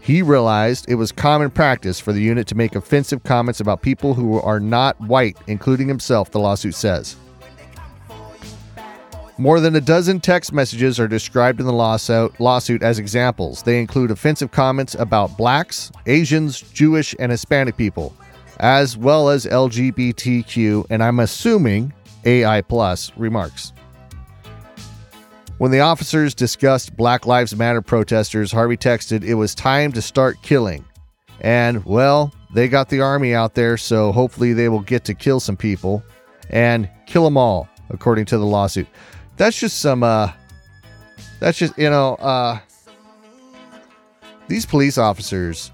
he 0.00 0.22
realized 0.22 0.86
it 0.88 0.96
was 0.96 1.12
common 1.12 1.52
practice 1.52 2.00
for 2.00 2.12
the 2.12 2.20
unit 2.20 2.48
to 2.48 2.56
make 2.56 2.74
offensive 2.74 3.22
comments 3.22 3.60
about 3.60 3.80
people 3.80 4.12
who 4.12 4.40
are 4.40 4.58
not 4.58 5.00
white, 5.02 5.36
including 5.46 5.86
himself, 5.86 6.32
the 6.32 6.40
lawsuit 6.40 6.74
says. 6.74 7.14
More 9.38 9.60
than 9.60 9.76
a 9.76 9.80
dozen 9.80 10.18
text 10.18 10.52
messages 10.52 10.98
are 10.98 11.06
described 11.06 11.60
in 11.60 11.66
the 11.66 11.72
lawsuit, 11.72 12.40
lawsuit 12.40 12.82
as 12.82 12.98
examples. 12.98 13.62
They 13.62 13.78
include 13.78 14.10
offensive 14.10 14.50
comments 14.50 14.96
about 14.96 15.36
blacks, 15.36 15.92
Asians, 16.06 16.60
Jewish, 16.60 17.14
and 17.20 17.30
Hispanic 17.30 17.76
people, 17.76 18.12
as 18.58 18.96
well 18.96 19.28
as 19.28 19.46
LGBTQ, 19.46 20.86
and 20.90 21.04
I'm 21.04 21.20
assuming 21.20 21.92
AI 22.24 22.62
plus 22.62 23.12
remarks. 23.16 23.72
When 25.60 25.70
the 25.70 25.80
officers 25.80 26.34
discussed 26.34 26.96
Black 26.96 27.26
Lives 27.26 27.54
Matter 27.54 27.82
protesters, 27.82 28.50
Harvey 28.50 28.78
texted, 28.78 29.22
It 29.22 29.34
was 29.34 29.54
time 29.54 29.92
to 29.92 30.00
start 30.00 30.40
killing. 30.40 30.86
And, 31.42 31.84
well, 31.84 32.32
they 32.54 32.66
got 32.66 32.88
the 32.88 33.02
army 33.02 33.34
out 33.34 33.54
there, 33.54 33.76
so 33.76 34.10
hopefully 34.10 34.54
they 34.54 34.70
will 34.70 34.80
get 34.80 35.04
to 35.04 35.14
kill 35.14 35.38
some 35.38 35.58
people 35.58 36.02
and 36.48 36.88
kill 37.04 37.24
them 37.24 37.36
all, 37.36 37.68
according 37.90 38.24
to 38.24 38.38
the 38.38 38.46
lawsuit. 38.46 38.86
That's 39.36 39.60
just 39.60 39.82
some, 39.82 40.02
uh, 40.02 40.32
that's 41.40 41.58
just, 41.58 41.76
you 41.76 41.90
know, 41.90 42.14
uh, 42.14 42.58
these 44.48 44.64
police 44.64 44.96
officers, 44.96 45.72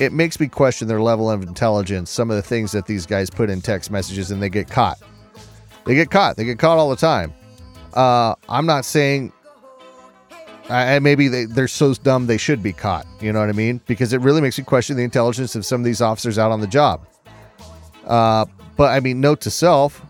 it 0.00 0.12
makes 0.12 0.38
me 0.38 0.48
question 0.48 0.86
their 0.86 1.00
level 1.00 1.30
of 1.30 1.42
intelligence, 1.42 2.10
some 2.10 2.30
of 2.30 2.36
the 2.36 2.42
things 2.42 2.72
that 2.72 2.84
these 2.84 3.06
guys 3.06 3.30
put 3.30 3.48
in 3.48 3.62
text 3.62 3.90
messages 3.90 4.30
and 4.30 4.42
they 4.42 4.50
get 4.50 4.68
caught. 4.68 4.98
They 5.86 5.94
get 5.94 6.10
caught. 6.10 6.36
They 6.36 6.44
get 6.44 6.58
caught 6.58 6.76
all 6.76 6.90
the 6.90 6.96
time. 6.96 7.32
Uh, 7.94 8.34
I'm 8.48 8.66
not 8.66 8.84
saying 8.84 9.32
uh, 10.68 11.00
maybe 11.00 11.28
they, 11.28 11.44
they're 11.44 11.68
so 11.68 11.94
dumb 11.94 12.26
they 12.26 12.38
should 12.38 12.62
be 12.62 12.72
caught. 12.72 13.06
You 13.20 13.32
know 13.32 13.40
what 13.40 13.48
I 13.48 13.52
mean? 13.52 13.80
Because 13.86 14.12
it 14.12 14.20
really 14.20 14.40
makes 14.40 14.56
you 14.56 14.64
question 14.64 14.96
the 14.96 15.02
intelligence 15.02 15.54
of 15.54 15.66
some 15.66 15.80
of 15.80 15.84
these 15.84 16.00
officers 16.00 16.38
out 16.38 16.52
on 16.52 16.60
the 16.60 16.66
job. 16.66 17.06
Uh, 18.06 18.46
but 18.76 18.90
I 18.90 19.00
mean, 19.00 19.20
note 19.20 19.40
to 19.42 19.50
self 19.50 20.04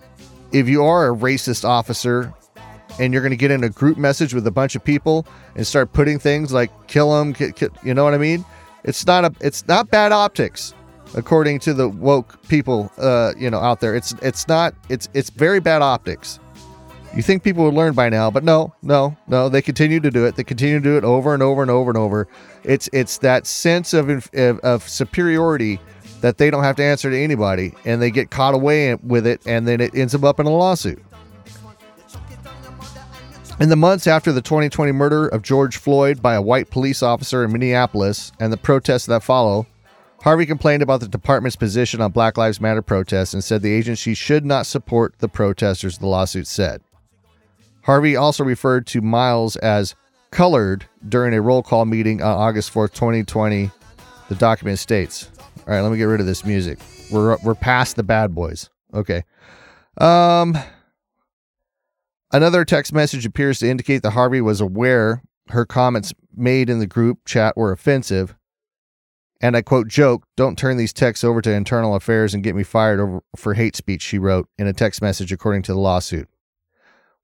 if 0.52 0.68
you 0.68 0.84
are 0.84 1.12
a 1.12 1.16
racist 1.16 1.64
officer 1.64 2.32
and 3.00 3.12
you're 3.12 3.22
going 3.22 3.30
to 3.30 3.36
get 3.36 3.50
in 3.50 3.64
a 3.64 3.70
group 3.70 3.96
message 3.96 4.34
with 4.34 4.46
a 4.46 4.50
bunch 4.50 4.76
of 4.76 4.84
people 4.84 5.26
and 5.56 5.66
start 5.66 5.92
putting 5.92 6.18
things 6.18 6.52
like 6.52 6.70
kill 6.88 7.12
them, 7.12 7.34
you 7.82 7.94
know 7.94 8.04
what 8.04 8.14
I 8.14 8.18
mean? 8.18 8.44
It's 8.84 9.06
not 9.06 9.24
a, 9.24 9.32
it's 9.40 9.66
not 9.66 9.90
bad 9.90 10.12
optics, 10.12 10.74
according 11.14 11.60
to 11.60 11.74
the 11.74 11.88
woke 11.88 12.40
people, 12.48 12.92
uh, 12.98 13.32
you 13.38 13.48
know, 13.48 13.60
out 13.60 13.80
there. 13.80 13.94
It's, 13.94 14.12
it's 14.20 14.46
not, 14.46 14.74
it's, 14.88 15.08
it's 15.14 15.30
very 15.30 15.60
bad 15.60 15.80
optics. 15.80 16.38
You 17.14 17.22
think 17.22 17.42
people 17.42 17.64
would 17.64 17.74
learn 17.74 17.92
by 17.92 18.08
now, 18.08 18.30
but 18.30 18.42
no, 18.42 18.74
no, 18.80 19.16
no. 19.28 19.50
They 19.50 19.60
continue 19.60 20.00
to 20.00 20.10
do 20.10 20.24
it. 20.24 20.36
They 20.36 20.44
continue 20.44 20.78
to 20.78 20.82
do 20.82 20.96
it 20.96 21.04
over 21.04 21.34
and 21.34 21.42
over 21.42 21.60
and 21.60 21.70
over 21.70 21.90
and 21.90 21.98
over. 21.98 22.26
It's 22.64 22.88
it's 22.92 23.18
that 23.18 23.46
sense 23.46 23.92
of 23.92 24.08
of, 24.08 24.58
of 24.60 24.88
superiority 24.88 25.78
that 26.22 26.38
they 26.38 26.50
don't 26.50 26.62
have 26.62 26.76
to 26.76 26.84
answer 26.84 27.10
to 27.10 27.18
anybody, 27.18 27.74
and 27.84 28.00
they 28.00 28.10
get 28.10 28.30
caught 28.30 28.54
away 28.54 28.94
with 28.94 29.26
it, 29.26 29.42
and 29.46 29.68
then 29.68 29.80
it 29.80 29.94
ends 29.94 30.14
up 30.14 30.40
in 30.40 30.46
a 30.46 30.50
lawsuit. 30.50 31.02
In 33.60 33.68
the 33.68 33.76
months 33.76 34.06
after 34.06 34.32
the 34.32 34.40
2020 34.40 34.92
murder 34.92 35.28
of 35.28 35.42
George 35.42 35.76
Floyd 35.76 36.22
by 36.22 36.34
a 36.34 36.42
white 36.42 36.70
police 36.70 37.02
officer 37.02 37.44
in 37.44 37.52
Minneapolis 37.52 38.32
and 38.40 38.50
the 38.52 38.56
protests 38.56 39.06
that 39.06 39.22
follow, 39.22 39.66
Harvey 40.22 40.46
complained 40.46 40.82
about 40.82 41.00
the 41.00 41.08
department's 41.08 41.56
position 41.56 42.00
on 42.00 42.12
Black 42.12 42.38
Lives 42.38 42.60
Matter 42.60 42.80
protests 42.80 43.34
and 43.34 43.44
said 43.44 43.60
the 43.60 43.72
agency 43.72 44.14
should 44.14 44.46
not 44.46 44.64
support 44.64 45.14
the 45.18 45.28
protesters, 45.28 45.98
the 45.98 46.06
lawsuit 46.06 46.46
said. 46.46 46.80
Harvey 47.82 48.16
also 48.16 48.44
referred 48.44 48.86
to 48.88 49.00
Miles 49.00 49.56
as 49.56 49.94
colored 50.30 50.86
during 51.08 51.34
a 51.34 51.40
roll 51.40 51.62
call 51.62 51.84
meeting 51.84 52.22
on 52.22 52.36
August 52.36 52.72
4th, 52.72 52.92
2020. 52.94 53.70
The 54.28 54.34
document 54.36 54.78
states. 54.78 55.30
All 55.58 55.74
right, 55.74 55.80
let 55.80 55.92
me 55.92 55.98
get 55.98 56.04
rid 56.04 56.20
of 56.20 56.26
this 56.26 56.44
music. 56.44 56.78
We're 57.10 57.36
we're 57.44 57.54
past 57.54 57.96
the 57.96 58.02
bad 58.02 58.34
boys. 58.34 58.70
Okay. 58.94 59.24
Um 59.98 60.56
Another 62.34 62.64
text 62.64 62.94
message 62.94 63.26
appears 63.26 63.58
to 63.58 63.68
indicate 63.68 64.02
that 64.02 64.12
Harvey 64.12 64.40
was 64.40 64.62
aware 64.62 65.22
her 65.48 65.66
comments 65.66 66.14
made 66.34 66.70
in 66.70 66.78
the 66.78 66.86
group 66.86 67.18
chat 67.26 67.56
were 67.56 67.72
offensive. 67.72 68.34
And 69.40 69.56
I 69.56 69.62
quote, 69.62 69.88
joke, 69.88 70.24
don't 70.36 70.56
turn 70.56 70.76
these 70.76 70.92
texts 70.92 71.24
over 71.24 71.42
to 71.42 71.52
internal 71.52 71.94
affairs 71.94 72.32
and 72.32 72.44
get 72.44 72.54
me 72.54 72.62
fired 72.62 73.00
over, 73.00 73.20
for 73.36 73.54
hate 73.54 73.76
speech, 73.76 74.00
she 74.00 74.18
wrote 74.18 74.48
in 74.56 74.66
a 74.66 74.72
text 74.72 75.02
message 75.02 75.32
according 75.32 75.62
to 75.62 75.72
the 75.72 75.80
lawsuit. 75.80 76.28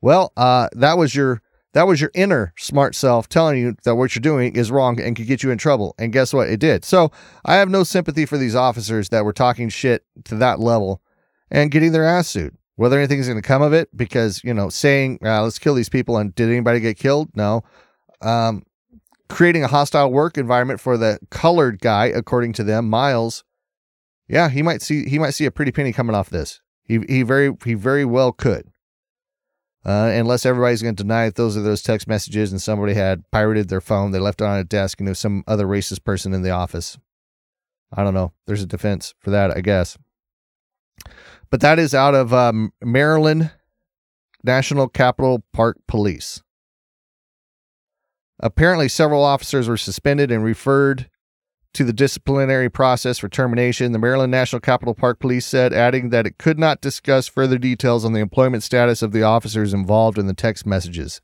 Well, 0.00 0.32
uh, 0.36 0.68
that 0.72 0.96
was 0.96 1.14
your 1.14 1.42
that 1.74 1.86
was 1.86 2.00
your 2.00 2.10
inner 2.14 2.54
smart 2.58 2.94
self 2.94 3.28
telling 3.28 3.58
you 3.58 3.76
that 3.84 3.94
what 3.94 4.14
you're 4.14 4.20
doing 4.20 4.56
is 4.56 4.70
wrong 4.70 5.00
and 5.00 5.14
could 5.14 5.26
get 5.26 5.42
you 5.42 5.50
in 5.50 5.58
trouble. 5.58 5.94
And 5.98 6.12
guess 6.12 6.32
what? 6.32 6.48
It 6.48 6.60
did. 6.60 6.84
So 6.84 7.12
I 7.44 7.56
have 7.56 7.68
no 7.68 7.84
sympathy 7.84 8.26
for 8.26 8.38
these 8.38 8.54
officers 8.54 9.10
that 9.10 9.24
were 9.24 9.32
talking 9.32 9.68
shit 9.68 10.04
to 10.24 10.34
that 10.36 10.60
level 10.60 11.02
and 11.50 11.70
getting 11.70 11.92
their 11.92 12.06
ass 12.06 12.28
sued. 12.28 12.56
Whether 12.76 12.96
anything's 12.98 13.26
going 13.26 13.40
to 13.40 13.46
come 13.46 13.60
of 13.60 13.72
it, 13.72 13.88
because, 13.96 14.42
you 14.44 14.54
know, 14.54 14.68
saying, 14.68 15.18
uh, 15.24 15.42
let's 15.42 15.58
kill 15.58 15.74
these 15.74 15.88
people 15.88 16.16
and 16.16 16.32
did 16.34 16.48
anybody 16.48 16.78
get 16.78 16.96
killed? 16.96 17.28
No. 17.34 17.62
Um, 18.22 18.62
creating 19.28 19.64
a 19.64 19.68
hostile 19.68 20.12
work 20.12 20.38
environment 20.38 20.80
for 20.80 20.96
the 20.96 21.18
colored 21.30 21.80
guy, 21.80 22.06
according 22.06 22.52
to 22.54 22.64
them, 22.64 22.88
Miles. 22.88 23.44
Yeah, 24.28 24.48
he 24.48 24.62
might 24.62 24.82
see 24.82 25.08
he 25.08 25.18
might 25.18 25.30
see 25.30 25.44
a 25.44 25.50
pretty 25.50 25.72
penny 25.72 25.92
coming 25.92 26.14
off 26.14 26.30
this. 26.30 26.60
He 26.84 27.00
he 27.08 27.22
very 27.22 27.56
he 27.64 27.74
very 27.74 28.04
well 28.04 28.30
could. 28.30 28.70
Uh, 29.84 30.10
unless 30.12 30.44
everybody's 30.44 30.82
going 30.82 30.96
to 30.96 31.02
deny 31.02 31.26
that 31.26 31.36
those 31.36 31.56
are 31.56 31.62
those 31.62 31.82
text 31.82 32.08
messages 32.08 32.50
and 32.50 32.60
somebody 32.60 32.94
had 32.94 33.22
pirated 33.30 33.68
their 33.68 33.80
phone, 33.80 34.10
they 34.10 34.18
left 34.18 34.40
it 34.40 34.44
on 34.44 34.58
a 34.58 34.64
desk, 34.64 35.00
and 35.00 35.06
there's 35.06 35.18
some 35.18 35.44
other 35.46 35.66
racist 35.66 36.04
person 36.04 36.34
in 36.34 36.42
the 36.42 36.50
office. 36.50 36.98
I 37.92 38.04
don't 38.04 38.14
know. 38.14 38.32
There's 38.46 38.62
a 38.62 38.66
defense 38.66 39.14
for 39.18 39.30
that, 39.30 39.56
I 39.56 39.60
guess. 39.60 39.96
But 41.50 41.60
that 41.60 41.78
is 41.78 41.94
out 41.94 42.14
of 42.14 42.34
um, 42.34 42.72
Maryland 42.82 43.52
National 44.44 44.88
Capital 44.88 45.42
Park 45.52 45.78
Police. 45.86 46.42
Apparently, 48.40 48.88
several 48.88 49.24
officers 49.24 49.68
were 49.68 49.76
suspended 49.76 50.30
and 50.30 50.44
referred 50.44 51.08
to 51.78 51.84
the 51.84 51.92
disciplinary 51.92 52.68
process 52.68 53.18
for 53.18 53.28
termination, 53.28 53.92
the 53.92 54.00
Maryland 54.00 54.32
National 54.32 54.58
Capital 54.58 54.96
Park 54.96 55.20
Police 55.20 55.46
said, 55.46 55.72
adding 55.72 56.10
that 56.10 56.26
it 56.26 56.36
could 56.36 56.58
not 56.58 56.80
discuss 56.80 57.28
further 57.28 57.56
details 57.56 58.04
on 58.04 58.12
the 58.12 58.18
employment 58.18 58.64
status 58.64 59.00
of 59.00 59.12
the 59.12 59.22
officers 59.22 59.72
involved 59.72 60.18
in 60.18 60.26
the 60.26 60.34
text 60.34 60.66
messages. 60.66 61.20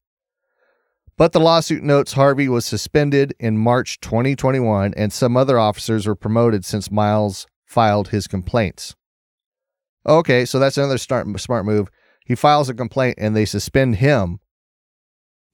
But 1.17 1.33
the 1.33 1.41
lawsuit 1.41 1.83
notes 1.83 2.13
Harvey 2.13 2.49
was 2.49 2.65
suspended 2.65 3.35
in 3.41 3.59
March 3.59 3.99
2021 3.99 4.95
and 4.97 5.13
some 5.13 5.37
other 5.37 5.59
officers 5.59 6.07
were 6.07 6.15
promoted 6.15 6.65
since 6.65 6.89
Miles 6.89 7.49
filed 7.67 8.11
his 8.11 8.29
complaints. 8.29 8.95
Okay, 10.07 10.45
so 10.45 10.61
that's 10.61 10.79
another 10.79 10.99
smart 10.99 11.41
smart 11.41 11.65
move. 11.67 11.91
He 12.25 12.37
files 12.37 12.69
a 12.69 12.75
complaint 12.75 13.17
and 13.19 13.35
they 13.35 13.45
suspend 13.45 13.97
him. 13.97 14.39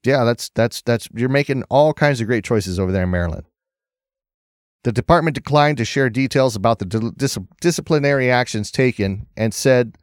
Yeah, 0.03 0.25
that's 0.25 0.49
that's 0.53 0.83
that's 0.83 1.09
you're 1.11 1.27
making 1.27 1.63
all 1.71 1.91
kinds 1.91 2.21
of 2.21 2.27
great 2.27 2.43
choices 2.43 2.79
over 2.79 2.91
there 2.91 3.05
in 3.05 3.09
Maryland. 3.09 3.47
The 4.83 4.91
department 4.91 5.35
declined 5.35 5.77
to 5.77 5.85
share 5.85 6.09
details 6.09 6.55
about 6.55 6.79
the 6.79 7.13
dis- 7.15 7.37
disciplinary 7.59 8.31
actions 8.31 8.71
taken 8.71 9.27
and 9.37 9.53
said 9.53 9.95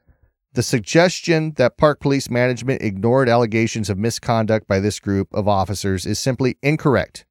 the 0.53 0.63
suggestion 0.63 1.53
that 1.57 1.77
Park 1.77 2.01
Police 2.01 2.31
management 2.31 2.83
ignored 2.83 3.29
allegations 3.29 3.91
of 3.91 3.99
misconduct 3.99 4.67
by 4.69 4.81
this 4.81 5.01
group 5.01 5.29
of 5.35 5.49
officers 5.49 6.07
is 6.07 6.19
simply 6.19 6.57
incorrect. 6.63 7.27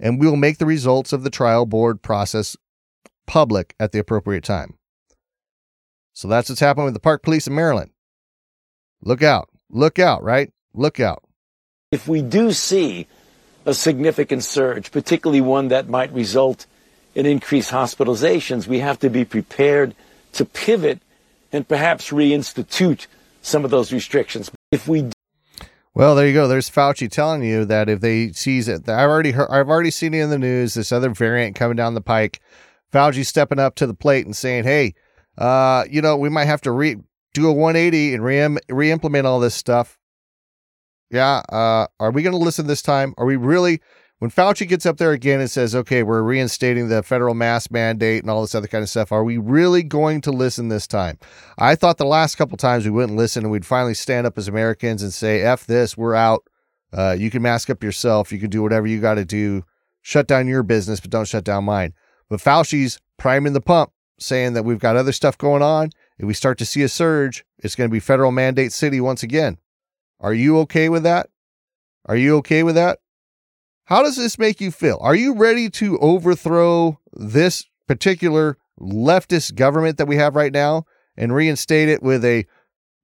And 0.00 0.20
we 0.20 0.26
will 0.26 0.36
make 0.36 0.58
the 0.58 0.66
results 0.66 1.12
of 1.12 1.22
the 1.22 1.30
trial 1.30 1.66
board 1.66 2.02
process 2.02 2.56
public 3.26 3.74
at 3.78 3.92
the 3.92 4.00
appropriate 4.00 4.44
time. 4.44 4.76
So 6.12 6.28
that's 6.28 6.48
what's 6.48 6.60
happening 6.60 6.86
with 6.86 6.94
the 6.94 7.00
Park 7.00 7.22
Police 7.22 7.46
in 7.46 7.54
Maryland. 7.54 7.90
Look 9.02 9.22
out. 9.22 9.48
Look 9.70 9.98
out, 9.98 10.22
right? 10.22 10.52
Look 10.72 11.00
out. 11.00 11.24
If 11.90 12.08
we 12.08 12.22
do 12.22 12.52
see 12.52 13.06
a 13.66 13.74
significant 13.74 14.44
surge, 14.44 14.90
particularly 14.90 15.40
one 15.40 15.68
that 15.68 15.88
might 15.88 16.12
result 16.12 16.66
in 17.14 17.26
increased 17.26 17.70
hospitalizations, 17.70 18.66
we 18.66 18.80
have 18.80 18.98
to 18.98 19.08
be 19.08 19.24
prepared 19.24 19.94
to 20.32 20.44
pivot 20.44 21.00
and 21.52 21.66
perhaps 21.66 22.10
reinstitute 22.10 23.06
some 23.40 23.64
of 23.64 23.70
those 23.70 23.92
restrictions. 23.92 24.50
If 24.72 24.88
we 24.88 25.02
do- 25.02 25.10
well, 25.94 26.16
there 26.16 26.26
you 26.26 26.34
go. 26.34 26.48
There's 26.48 26.68
Fauci 26.68 27.08
telling 27.08 27.44
you 27.44 27.64
that 27.66 27.88
if 27.88 28.00
they 28.00 28.32
seize 28.32 28.66
it, 28.66 28.88
I've 28.88 29.08
already 29.08 29.30
heard, 29.30 29.48
I've 29.50 29.68
already 29.68 29.92
seen 29.92 30.12
it 30.12 30.22
in 30.22 30.30
the 30.30 30.38
news. 30.38 30.74
This 30.74 30.90
other 30.90 31.10
variant 31.10 31.54
coming 31.54 31.76
down 31.76 31.94
the 31.94 32.00
pike. 32.00 32.40
Fauci 32.92 33.24
stepping 33.24 33.60
up 33.60 33.76
to 33.76 33.86
the 33.86 33.94
plate 33.94 34.26
and 34.26 34.36
saying, 34.36 34.64
"Hey, 34.64 34.94
uh, 35.38 35.84
you 35.88 36.02
know, 36.02 36.16
we 36.16 36.28
might 36.28 36.46
have 36.46 36.60
to 36.62 36.72
re 36.72 36.96
do 37.32 37.48
a 37.48 37.52
180 37.52 38.14
and 38.14 38.24
re 38.24 38.56
re-implement 38.68 39.26
all 39.26 39.38
this 39.40 39.54
stuff. 39.54 39.98
Yeah. 41.14 41.42
Uh, 41.48 41.86
are 42.00 42.10
we 42.10 42.22
going 42.22 42.32
to 42.32 42.38
listen 42.38 42.66
this 42.66 42.82
time? 42.82 43.14
Are 43.18 43.24
we 43.24 43.36
really? 43.36 43.80
When 44.18 44.32
Fauci 44.32 44.66
gets 44.66 44.84
up 44.84 44.96
there 44.96 45.12
again 45.12 45.38
and 45.38 45.50
says, 45.50 45.74
okay, 45.74 46.02
we're 46.02 46.22
reinstating 46.22 46.88
the 46.88 47.04
federal 47.04 47.34
mask 47.34 47.70
mandate 47.70 48.22
and 48.22 48.30
all 48.30 48.40
this 48.40 48.54
other 48.54 48.66
kind 48.66 48.82
of 48.82 48.88
stuff, 48.88 49.12
are 49.12 49.22
we 49.22 49.38
really 49.38 49.84
going 49.84 50.20
to 50.22 50.32
listen 50.32 50.68
this 50.68 50.88
time? 50.88 51.18
I 51.56 51.76
thought 51.76 51.98
the 51.98 52.04
last 52.04 52.34
couple 52.34 52.56
times 52.56 52.84
we 52.84 52.90
wouldn't 52.90 53.16
listen 53.16 53.44
and 53.44 53.52
we'd 53.52 53.66
finally 53.66 53.94
stand 53.94 54.26
up 54.26 54.36
as 54.38 54.48
Americans 54.48 55.04
and 55.04 55.12
say, 55.12 55.42
F 55.42 55.66
this, 55.66 55.96
we're 55.96 56.16
out. 56.16 56.42
Uh, 56.92 57.14
you 57.16 57.30
can 57.30 57.42
mask 57.42 57.70
up 57.70 57.84
yourself. 57.84 58.32
You 58.32 58.40
can 58.40 58.50
do 58.50 58.62
whatever 58.62 58.88
you 58.88 59.00
got 59.00 59.14
to 59.14 59.24
do. 59.24 59.62
Shut 60.02 60.26
down 60.26 60.48
your 60.48 60.64
business, 60.64 60.98
but 60.98 61.10
don't 61.10 61.28
shut 61.28 61.44
down 61.44 61.64
mine. 61.64 61.94
But 62.28 62.40
Fauci's 62.40 62.98
priming 63.18 63.52
the 63.52 63.60
pump, 63.60 63.92
saying 64.18 64.54
that 64.54 64.64
we've 64.64 64.80
got 64.80 64.96
other 64.96 65.12
stuff 65.12 65.38
going 65.38 65.62
on. 65.62 65.90
If 66.18 66.26
we 66.26 66.34
start 66.34 66.58
to 66.58 66.66
see 66.66 66.82
a 66.82 66.88
surge, 66.88 67.44
it's 67.58 67.76
going 67.76 67.88
to 67.88 67.92
be 67.92 68.00
federal 68.00 68.32
mandate 68.32 68.72
city 68.72 69.00
once 69.00 69.22
again. 69.22 69.58
Are 70.24 70.32
you 70.32 70.58
okay 70.60 70.88
with 70.88 71.02
that? 71.02 71.28
Are 72.06 72.16
you 72.16 72.36
okay 72.36 72.62
with 72.62 72.76
that? 72.76 73.00
How 73.84 74.02
does 74.02 74.16
this 74.16 74.38
make 74.38 74.58
you 74.58 74.70
feel? 74.70 74.96
Are 75.02 75.14
you 75.14 75.34
ready 75.34 75.68
to 75.68 75.98
overthrow 75.98 76.98
this 77.12 77.66
particular 77.86 78.56
leftist 78.80 79.54
government 79.54 79.98
that 79.98 80.08
we 80.08 80.16
have 80.16 80.34
right 80.34 80.50
now 80.50 80.86
and 81.14 81.34
reinstate 81.34 81.90
it 81.90 82.02
with 82.02 82.24
a, 82.24 82.46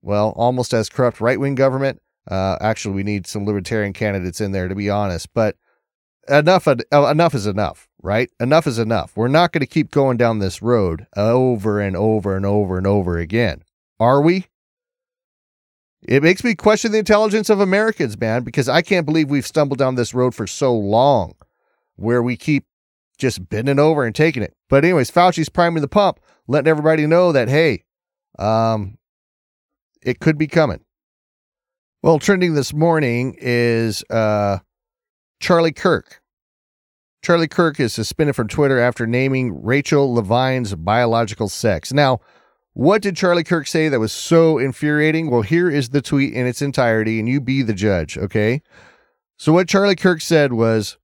well, 0.01 0.33
almost 0.35 0.73
as 0.73 0.89
corrupt 0.89 1.21
right 1.21 1.39
wing 1.39 1.55
government? 1.57 2.01
Uh, 2.27 2.57
actually, 2.63 2.95
we 2.95 3.03
need 3.03 3.27
some 3.27 3.45
libertarian 3.45 3.93
candidates 3.93 4.41
in 4.41 4.53
there, 4.53 4.69
to 4.69 4.75
be 4.75 4.89
honest. 4.89 5.29
But 5.35 5.57
enough, 6.27 6.67
enough 6.67 7.35
is 7.35 7.47
enough, 7.47 7.87
right? 8.03 8.31
Enough 8.41 8.67
is 8.67 8.79
enough. 8.79 9.13
We're 9.15 9.29
not 9.29 9.53
going 9.53 9.61
to 9.61 9.67
keep 9.67 9.91
going 9.91 10.17
down 10.17 10.39
this 10.39 10.63
road 10.63 11.07
over 11.19 11.81
and 11.81 11.97
over 11.97 12.35
and 12.35 12.47
over 12.47 12.79
and 12.79 12.87
over 12.87 13.19
again. 13.19 13.63
Are 13.99 14.23
we? 14.23 14.47
It 16.03 16.23
makes 16.23 16.43
me 16.43 16.55
question 16.55 16.93
the 16.93 16.99
intelligence 16.99 17.51
of 17.51 17.61
Americans, 17.61 18.19
man, 18.19 18.43
because 18.43 18.69
I 18.69 18.83
can't 18.83 19.05
believe 19.05 19.29
we've 19.29 19.47
stumbled 19.47 19.79
down 19.79 19.97
this 19.97 20.15
road 20.15 20.35
for 20.35 20.47
so 20.47 20.75
long 20.75 21.35
where 21.97 22.23
we 22.23 22.37
keep 22.37 22.65
just 23.19 23.49
bending 23.51 23.79
over 23.79 24.05
and 24.05 24.15
taking 24.15 24.43
it. 24.43 24.55
But 24.71 24.85
anyways, 24.85 25.11
Fauci's 25.11 25.51
priming 25.51 25.83
the 25.83 25.89
pump, 25.89 26.21
letting 26.49 26.69
everybody 26.69 27.07
know 27.07 27.33
that 27.33 27.49
hey, 27.49 27.85
um, 28.39 28.97
it 30.03 30.21
could 30.21 30.39
be 30.39 30.47
coming. 30.47 30.81
Well, 32.03 32.19
trending 32.19 32.55
this 32.55 32.73
morning 32.73 33.37
is 33.39 34.03
uh, 34.09 34.61
Charlie 35.39 35.73
Kirk. 35.73 36.23
Charlie 37.23 37.49
Kirk 37.49 37.79
is 37.79 37.93
suspended 37.93 38.35
from 38.35 38.49
Twitter 38.49 38.79
after 38.79 39.07
naming 39.07 39.63
Rachel 39.63 40.15
Levine's 40.15 40.75
biological 40.75 41.51
sex. 41.51 41.93
Now, 41.93 42.21
what 42.73 43.03
did 43.03 43.17
Charlie 43.17 43.45
Kirk 43.45 43.67
say 43.67 43.89
that 43.89 44.01
was 44.01 44.13
so 44.13 44.59
infuriating? 44.59 45.31
Well, 45.31 45.43
here 45.43 45.69
is 45.69 45.91
the 45.91 46.03
tweet 46.03 46.33
in 46.33 46.47
its 46.47 46.63
entirety, 46.63 47.19
and 47.19 47.29
you 47.29 47.41
be 47.41 47.63
the 47.63 47.75
judge, 47.75 48.17
okay? 48.17 48.63
So, 49.37 49.53
what 49.53 49.69
Charlie 49.69 49.97
Kirk 49.97 50.21
said 50.21 50.53
was 50.53 50.99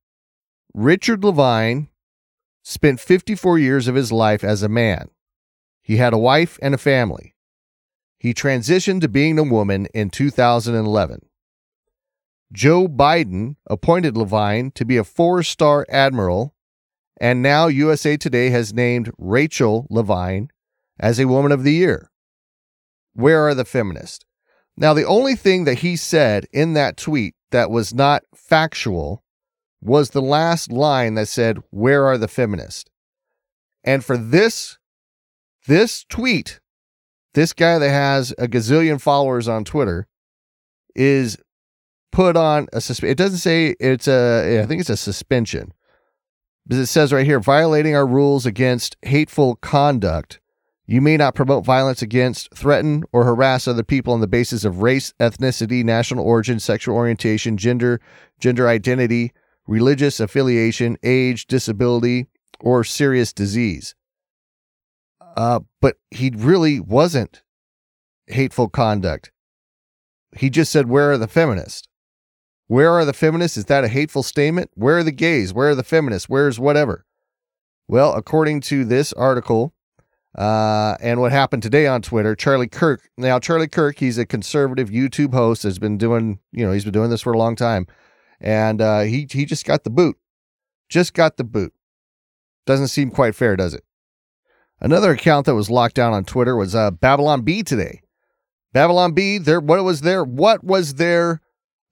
Richard 0.74 1.24
Levine 1.24 1.88
spent 2.62 3.00
54 3.00 3.59
years 3.59 3.88
of 3.88 3.94
his 3.94 4.12
life 4.12 4.44
as 4.44 4.62
a 4.62 4.68
man. 4.68 5.09
He 5.83 5.96
had 5.96 6.12
a 6.12 6.18
wife 6.18 6.59
and 6.61 6.74
a 6.74 6.79
family. 6.79 7.35
He 8.18 8.35
transitioned 8.35 9.00
to 9.02 9.09
being 9.09 9.38
a 9.38 9.44
woman 9.44 9.87
in 9.94 10.11
2011. 10.11 11.20
Joe 12.52 12.88
Biden 12.88 13.57
appointed 13.66 14.16
Levine 14.16 14.70
to 14.72 14.85
be 14.85 14.96
a 14.96 15.05
four 15.05 15.42
star 15.42 15.87
admiral, 15.88 16.55
and 17.20 17.42
now 17.42 17.66
USA 17.66 18.16
Today 18.16 18.50
has 18.50 18.72
named 18.72 19.11
Rachel 19.18 19.87
Levine 19.90 20.50
as 20.98 21.18
a 21.18 21.26
Woman 21.26 21.52
of 21.52 21.62
the 21.62 21.72
Year. 21.72 22.11
Where 23.14 23.46
are 23.46 23.54
the 23.54 23.64
feminists? 23.64 24.24
Now, 24.76 24.92
the 24.92 25.04
only 25.04 25.35
thing 25.35 25.64
that 25.64 25.78
he 25.78 25.96
said 25.96 26.46
in 26.52 26.74
that 26.74 26.96
tweet 26.96 27.35
that 27.50 27.70
was 27.70 27.94
not 27.94 28.24
factual 28.35 29.22
was 29.80 30.11
the 30.11 30.22
last 30.22 30.70
line 30.70 31.14
that 31.14 31.28
said, 31.28 31.62
Where 31.70 32.04
are 32.06 32.18
the 32.18 32.28
feminists? 32.28 32.90
And 33.85 34.04
for 34.04 34.16
this, 34.16 34.78
this 35.66 36.04
tweet, 36.04 36.61
this 37.35 37.52
guy 37.52 37.78
that 37.78 37.88
has 37.88 38.32
a 38.32 38.48
gazillion 38.48 39.00
followers 39.00 39.48
on 39.48 39.64
Twitter 39.64 40.06
is 40.94 41.38
put 42.12 42.37
on 42.37 42.66
a 42.72 42.80
suspension. 42.80 43.12
It 43.12 43.18
doesn't 43.18 43.38
say 43.38 43.76
it's 43.78 44.09
a, 44.09 44.61
I 44.62 44.66
think 44.66 44.80
it's 44.80 44.90
a 44.90 44.96
suspension. 44.96 45.72
Because 46.66 46.80
it 46.80 46.87
says 46.87 47.12
right 47.12 47.26
here, 47.26 47.38
violating 47.38 47.94
our 47.94 48.06
rules 48.06 48.44
against 48.44 48.96
hateful 49.02 49.56
conduct 49.56 50.40
You 50.88 51.01
may 51.01 51.16
not 51.16 51.35
promote 51.35 51.64
violence 51.64 52.01
against, 52.01 52.55
threaten, 52.55 53.03
or 53.12 53.25
harass 53.25 53.66
other 53.66 53.83
people 53.83 54.12
on 54.12 54.20
the 54.20 54.29
basis 54.29 54.64
of 54.64 54.83
race, 54.83 55.12
ethnicity, 55.18 55.85
national 55.85 56.25
origin, 56.25 56.61
sexual 56.61 56.94
orientation, 56.94 57.57
gender, 57.57 58.01
gender 58.38 58.68
identity, 58.68 59.33
religious 59.66 60.20
affiliation, 60.20 60.96
age, 61.03 61.46
disability, 61.46 62.27
or 62.61 62.85
serious 62.85 63.33
disease. 63.33 63.96
Uh, 65.37 65.61
but 65.81 65.96
he 66.11 66.31
really 66.35 66.79
wasn't 66.79 67.42
hateful 68.29 68.68
conduct. 68.68 69.33
He 70.37 70.51
just 70.51 70.70
said, 70.70 70.88
Where 70.88 71.12
are 71.12 71.18
the 71.18 71.29
feminists? 71.29 71.88
Where 72.68 72.92
are 72.92 73.05
the 73.05 73.12
feminists? 73.12 73.57
Is 73.57 73.66
that 73.66 73.85
a 73.85 73.88
hateful 73.88 74.22
statement? 74.22 74.70
Where 74.75 74.99
are 74.99 75.05
the 75.05 75.12
gays? 75.12 75.53
Where 75.53 75.70
are 75.70 75.75
the 75.75 75.85
feminists? 75.85 76.29
Where's 76.29 76.59
whatever? 76.59 77.05
Well, 77.88 78.14
according 78.14 78.62
to 78.62 78.85
this 78.85 79.12
article, 79.12 79.72
uh, 80.37 80.96
and 81.01 81.20
what 81.20 81.33
happened 81.33 81.62
today 81.62 81.87
on 81.87 82.03
Twitter, 82.03 82.35
Charlie 82.35 82.68
Kirk. 82.68 83.09
Now, 83.16 83.38
Charlie 83.38 83.68
Kirk, 83.68 83.99
he's 83.99 84.18
a 84.18 84.27
conservative 84.27 84.90
YouTube 84.90 85.33
host, 85.33 85.62
has 85.62 85.79
been 85.79 85.96
doing, 85.99 86.38
you 86.53 86.64
know, 86.64 86.72
he's 86.72 86.85
been 86.85 86.92
doing 86.92 87.11
this 87.11 87.22
for 87.22 87.33
a 87.33 87.38
long 87.38 87.57
time, 87.57 87.87
and 88.40 88.81
uh, 88.81 89.01
he 89.01 89.27
he 89.31 89.44
just 89.44 89.64
got 89.64 89.85
the 89.85 89.90
boot, 89.90 90.16
just 90.88 91.14
got 91.14 91.37
the 91.37 91.44
boot. 91.44 91.72
Doesn't 92.66 92.88
seem 92.88 93.11
quite 93.11 93.35
fair, 93.35 93.57
does 93.57 93.75
it? 93.75 93.85
Another 94.81 95.12
account 95.12 95.46
that 95.46 95.55
was 95.55 95.70
locked 95.70 95.94
down 95.94 96.12
on 96.12 96.25
Twitter 96.25 96.55
was 96.55 96.75
uh, 96.75 96.90
Babylon 96.90 97.42
Bee 97.42 97.62
today. 97.62 98.03
Babylon 98.72 99.12
Bee, 99.12 99.38
there, 99.38 99.61
what 99.61 99.83
was 99.85 100.03
their, 100.03 100.22
what 100.22 100.62
was 100.62 100.94
their 100.94 101.40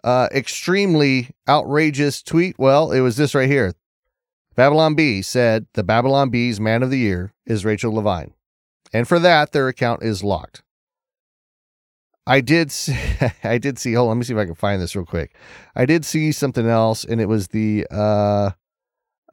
uh, 0.02 0.28
extremely 0.32 1.30
outrageous 1.48 2.22
tweet? 2.22 2.58
Well, 2.58 2.92
it 2.92 3.00
was 3.00 3.16
this 3.16 3.34
right 3.34 3.48
here. 3.48 3.72
Babylon 4.54 4.94
Bee 4.94 5.22
said 5.22 5.66
the 5.74 5.82
Babylon 5.82 6.30
Bee's 6.30 6.60
man 6.60 6.82
of 6.82 6.90
the 6.90 6.98
year 6.98 7.32
is 7.46 7.64
Rachel 7.64 7.92
Levine. 7.92 8.34
And 8.92 9.08
for 9.08 9.18
that, 9.18 9.52
their 9.52 9.68
account 9.68 10.02
is 10.02 10.22
locked. 10.22 10.62
I 12.26 12.40
did 12.40 12.70
see, 12.70 12.96
I 13.44 13.58
did 13.58 13.78
see, 13.78 13.94
hold 13.94 14.06
on, 14.06 14.16
let 14.16 14.18
me 14.18 14.24
see 14.24 14.32
if 14.32 14.38
I 14.38 14.46
can 14.46 14.54
find 14.54 14.80
this 14.80 14.96
real 14.96 15.04
quick. 15.04 15.34
I 15.74 15.84
did 15.86 16.04
see 16.04 16.32
something 16.32 16.66
else, 16.66 17.04
and 17.04 17.20
it 17.20 17.26
was 17.26 17.48
the 17.48 17.86
uh 17.90 18.50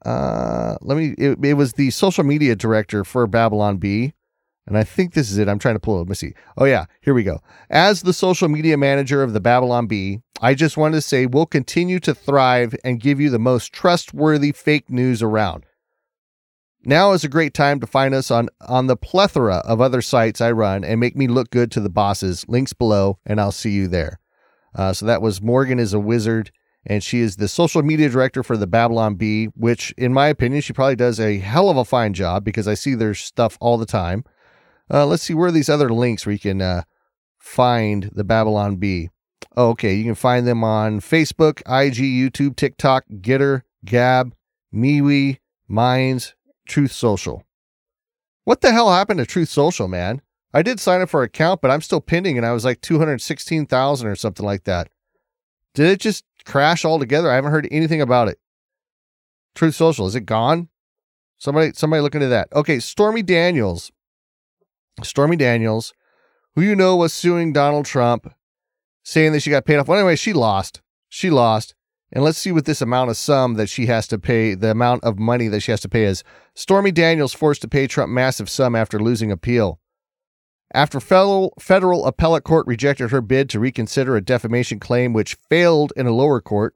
uh 0.04 0.78
let 0.82 0.98
me 0.98 1.14
it, 1.18 1.38
it 1.44 1.54
was 1.54 1.74
the 1.74 1.92
social 1.92 2.24
media 2.24 2.56
director 2.56 3.04
for 3.04 3.28
Babylon 3.28 3.78
Bee. 3.78 4.14
And 4.68 4.78
I 4.78 4.84
think 4.84 5.14
this 5.14 5.32
is 5.32 5.38
it. 5.38 5.50
I'm 5.50 5.60
trying 5.60 5.76
to 5.76 5.80
pull 5.80 5.96
it. 5.96 6.00
Let 6.00 6.10
me 6.10 6.16
see. 6.16 6.34
Oh, 6.58 6.66
yeah. 6.66 6.86
Here 7.02 7.14
we 7.14 7.24
go. 7.24 7.42
As 7.70 8.04
the 8.04 8.14
social 8.14 8.48
media 8.48 8.78
manager 8.78 9.24
of 9.24 9.34
the 9.34 9.40
Babylon 9.40 9.88
Bee, 9.88 10.22
I 10.40 10.54
just 10.54 10.78
wanted 10.78 10.96
to 10.96 11.02
say 11.02 11.26
we'll 11.26 11.46
continue 11.48 12.00
to 12.00 12.14
thrive 12.14 12.76
and 12.84 13.00
give 13.00 13.20
you 13.20 13.30
the 13.30 13.40
most 13.40 13.74
trustworthy 13.74 14.52
fake 14.52 14.90
news 14.90 15.22
around. 15.22 15.66
Now 16.84 17.12
is 17.12 17.24
a 17.24 17.30
great 17.30 17.54
time 17.54 17.80
to 17.80 17.88
find 17.88 18.14
us 18.14 18.32
on, 18.32 18.50
on 18.68 18.88
the 18.88 18.98
plethora 18.98 19.58
of 19.58 19.82
other 19.82 20.02
sites 20.02 20.42
I 20.42 20.52
run 20.52 20.84
and 20.84 21.00
make 21.00 21.16
me 21.16 21.28
look 21.28 21.52
good 21.52 21.72
to 21.72 21.80
the 21.80 21.90
bosses. 21.90 22.46
Links 22.48 22.74
below, 22.74 23.20
and 23.26 23.40
I'll 23.40 23.52
see 23.52 23.72
you 23.72 23.88
there. 23.88 24.20
Uh, 24.74 24.94
so 24.94 25.06
that 25.06 25.22
was 25.22 25.42
Morgan 25.42 25.80
is 25.80 25.94
a 25.94 26.00
wizard, 26.00 26.52
and 26.86 27.04
she 27.04 27.20
is 27.20 27.36
the 27.36 27.48
social 27.48 27.84
media 27.84 28.10
director 28.10 28.42
for 28.42 28.58
the 28.58 28.66
Babylon 28.66 29.16
Bee, 29.16 29.46
which, 29.56 29.92
in 29.98 30.14
my 30.14 30.28
opinion, 30.28 30.62
she 30.62 30.74
probably 30.74 30.96
does 30.96 31.20
a 31.20 31.38
hell 31.38 31.70
of 31.70 31.78
a 31.78 31.86
fine 31.86 32.14
job 32.14 32.44
because 32.44 32.68
I 32.68 32.74
see 32.74 32.96
their 32.96 33.14
stuff 33.14 33.58
all 33.62 33.78
the 33.78 33.86
time. 33.86 34.24
Uh, 34.92 35.06
let's 35.06 35.24
see 35.24 35.34
where 35.34 35.48
are 35.48 35.52
these 35.52 35.70
other 35.70 35.90
links 35.90 36.26
where 36.26 36.34
you 36.34 36.40
can 36.40 36.62
uh, 36.62 36.84
find 37.40 38.10
the 38.14 38.24
Babylon 38.24 38.76
Bee. 38.76 39.10
Oh, 39.56 39.70
okay, 39.70 39.94
you 39.94 40.04
can 40.04 40.16
find 40.16 40.46
them 40.46 40.64
on 40.64 41.00
Facebook, 41.00 41.60
IG, 41.62 41.96
YouTube, 41.96 42.56
TikTok, 42.56 43.06
Gettr, 43.22 43.64
Gab, 43.86 44.34
MeWe, 44.74 45.40
Minds, 45.68 46.36
Truth 46.68 46.92
Social. 46.92 47.46
What 48.44 48.62
the 48.62 48.72
hell 48.72 48.92
happened 48.92 49.20
to 49.20 49.26
Truth 49.26 49.50
Social, 49.50 49.88
man? 49.88 50.22
I 50.54 50.62
did 50.62 50.80
sign 50.80 51.02
up 51.02 51.10
for 51.10 51.22
an 51.22 51.28
account, 51.28 51.62
but 51.62 51.72
I'm 51.72 51.82
still 51.82 52.02
pending, 52.02 52.38
and 52.38 52.46
I 52.46 52.52
was 52.52 52.66
like 52.66 52.82
216,000 52.82 54.08
or 54.08 54.16
something 54.16 54.46
like 54.46 54.66
that. 54.66 54.90
Did 55.74 55.88
it 55.88 56.00
just 56.02 56.26
crash 56.44 56.84
altogether? 56.84 57.32
I 57.32 57.36
haven't 57.36 57.52
heard 57.52 57.68
anything 57.72 58.02
about 58.02 58.28
it. 58.28 58.40
Truth 59.56 59.76
Social, 59.76 60.08
is 60.08 60.16
it 60.16 60.26
gone? 60.26 60.68
Somebody, 61.38 61.72
somebody 61.74 62.02
look 62.02 62.16
into 62.16 62.28
that. 62.28 62.50
Okay, 62.54 62.80
Stormy 62.80 63.22
Daniels 63.22 63.92
Stormy 65.06 65.36
Daniels, 65.36 65.94
who 66.56 66.62
you 66.62 66.76
know 66.76 66.96
was 66.96 67.14
suing 67.14 67.54
Donald 67.54 67.86
Trump, 67.86 68.34
saying 69.04 69.34
that 69.34 69.42
she 69.42 69.50
got 69.50 69.66
paid 69.66 69.78
off. 69.78 69.88
Well, 69.88 70.00
anyway, 70.00 70.16
she 70.16 70.34
lost. 70.34 70.82
She 71.10 71.30
lost. 71.30 71.76
And 72.14 72.24
let's 72.24 72.38
see 72.38 72.52
what 72.52 72.66
this 72.66 72.82
amount 72.82 73.10
of 73.10 73.18
sum 73.18 73.54
that 73.54 73.70
she 73.70 73.86
has 73.86 74.06
to 74.08 74.20
pay, 74.20 74.54
the 74.54 74.72
amount 74.72 75.04
of 75.04 75.18
money 75.18 75.48
that 75.48 75.62
she 75.62 75.72
has 75.72 75.80
to 75.82 75.90
pay 75.90 76.04
is. 76.04 76.24
Stormy 76.56 76.92
Daniels 76.92 77.34
forced 77.34 77.62
to 77.62 77.70
pay 77.70 77.88
Trump 77.88 78.12
massive 78.12 78.50
sum 78.50 78.76
after 78.76 79.00
losing 79.00 79.32
appeal. 79.32 79.80
After 80.74 81.00
federal, 81.00 81.54
federal 81.60 82.06
appellate 82.06 82.44
court 82.44 82.68
rejected 82.68 83.12
her 83.12 83.22
bid 83.22 83.50
to 83.50 83.60
reconsider 83.60 84.16
a 84.16 84.22
defamation 84.22 84.80
claim 84.80 85.14
which 85.14 85.38
failed 85.50 85.92
in 85.96 86.08
a 86.08 86.14
lower 86.14 86.42
court, 86.42 86.76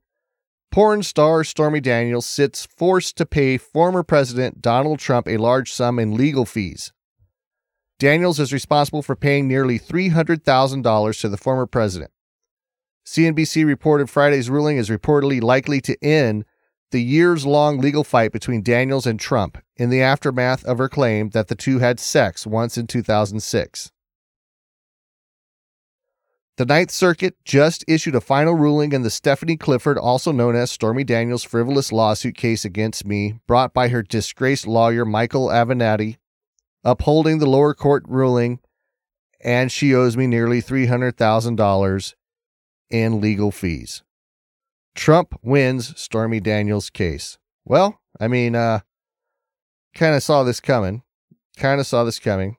porn 0.72 1.04
star 1.04 1.44
Stormy 1.46 1.80
Daniels 1.80 2.26
sits 2.26 2.66
forced 2.66 3.16
to 3.18 3.26
pay 3.26 3.58
former 3.58 4.04
President 4.04 4.62
Donald 4.62 5.00
Trump 5.00 5.28
a 5.28 5.38
large 5.38 5.72
sum 5.72 6.00
in 6.00 6.16
legal 6.16 6.46
fees. 6.46 6.92
Daniels 7.98 8.40
is 8.40 8.52
responsible 8.52 9.02
for 9.02 9.16
paying 9.16 9.48
nearly 9.48 9.80
$300,000 9.80 11.22
to 11.22 11.30
the 11.30 11.38
former 11.38 11.66
president. 11.66 12.12
CNBC 13.06 13.66
reported 13.66 14.10
Friday's 14.10 14.50
ruling 14.50 14.78
is 14.78 14.90
reportedly 14.90 15.42
likely 15.42 15.80
to 15.82 16.04
end 16.04 16.44
the 16.92 17.02
years 17.02 17.46
long 17.46 17.80
legal 17.80 18.04
fight 18.04 18.32
between 18.32 18.62
Daniels 18.62 19.06
and 19.06 19.20
Trump 19.20 19.58
in 19.78 19.90
the 19.90 20.02
aftermath 20.02 20.64
of 20.66 20.78
her 20.78 20.90
claim 20.90 21.30
that 21.30 21.48
the 21.48 21.56
two 21.56 21.80
had 21.80 22.00
sex 22.00 22.46
once 22.46 22.78
in 22.78 22.88
2006. 22.88 23.92
The 26.58 26.66
Ninth 26.66 26.92
Circuit 26.92 27.36
just 27.44 27.84
issued 27.88 28.16
a 28.16 28.22
final 28.22 28.54
ruling 28.54 28.94
in 28.94 29.02
the 29.02 29.10
Stephanie 29.10 29.58
Clifford, 29.58 29.98
also 29.98 30.32
known 30.32 30.56
as 30.56 30.72
Stormy 30.72 31.04
Daniels' 31.04 31.44
frivolous 31.44 31.92
lawsuit 31.92 32.36
case 32.36 32.64
against 32.64 33.06
me, 33.06 33.40
brought 33.46 33.74
by 33.74 33.90
her 33.90 34.02
disgraced 34.02 34.66
lawyer 34.66 35.04
Michael 35.04 35.48
Avenatti 35.48 36.16
upholding 36.86 37.40
the 37.40 37.50
lower 37.50 37.74
court 37.74 38.04
ruling, 38.08 38.60
and 39.44 39.72
she 39.72 39.94
owes 39.94 40.16
me 40.16 40.28
nearly 40.28 40.62
$300,000 40.62 42.14
in 42.90 43.20
legal 43.20 43.52
fees. 43.52 44.04
Trump 44.94 45.38
wins 45.44 46.00
Stormy 46.00 46.40
Daniels' 46.40 46.90
case. 46.90 47.38
Well, 47.66 48.00
I 48.20 48.30
mean, 48.30 48.56
uh, 48.56 48.80
kind 49.94 50.16
of 50.16 50.24
saw 50.24 50.44
this 50.44 50.62
coming. 50.62 51.04
Kind 51.58 51.82
of 51.82 51.88
saw 51.88 52.04
this 52.04 52.20
coming. 52.20 52.58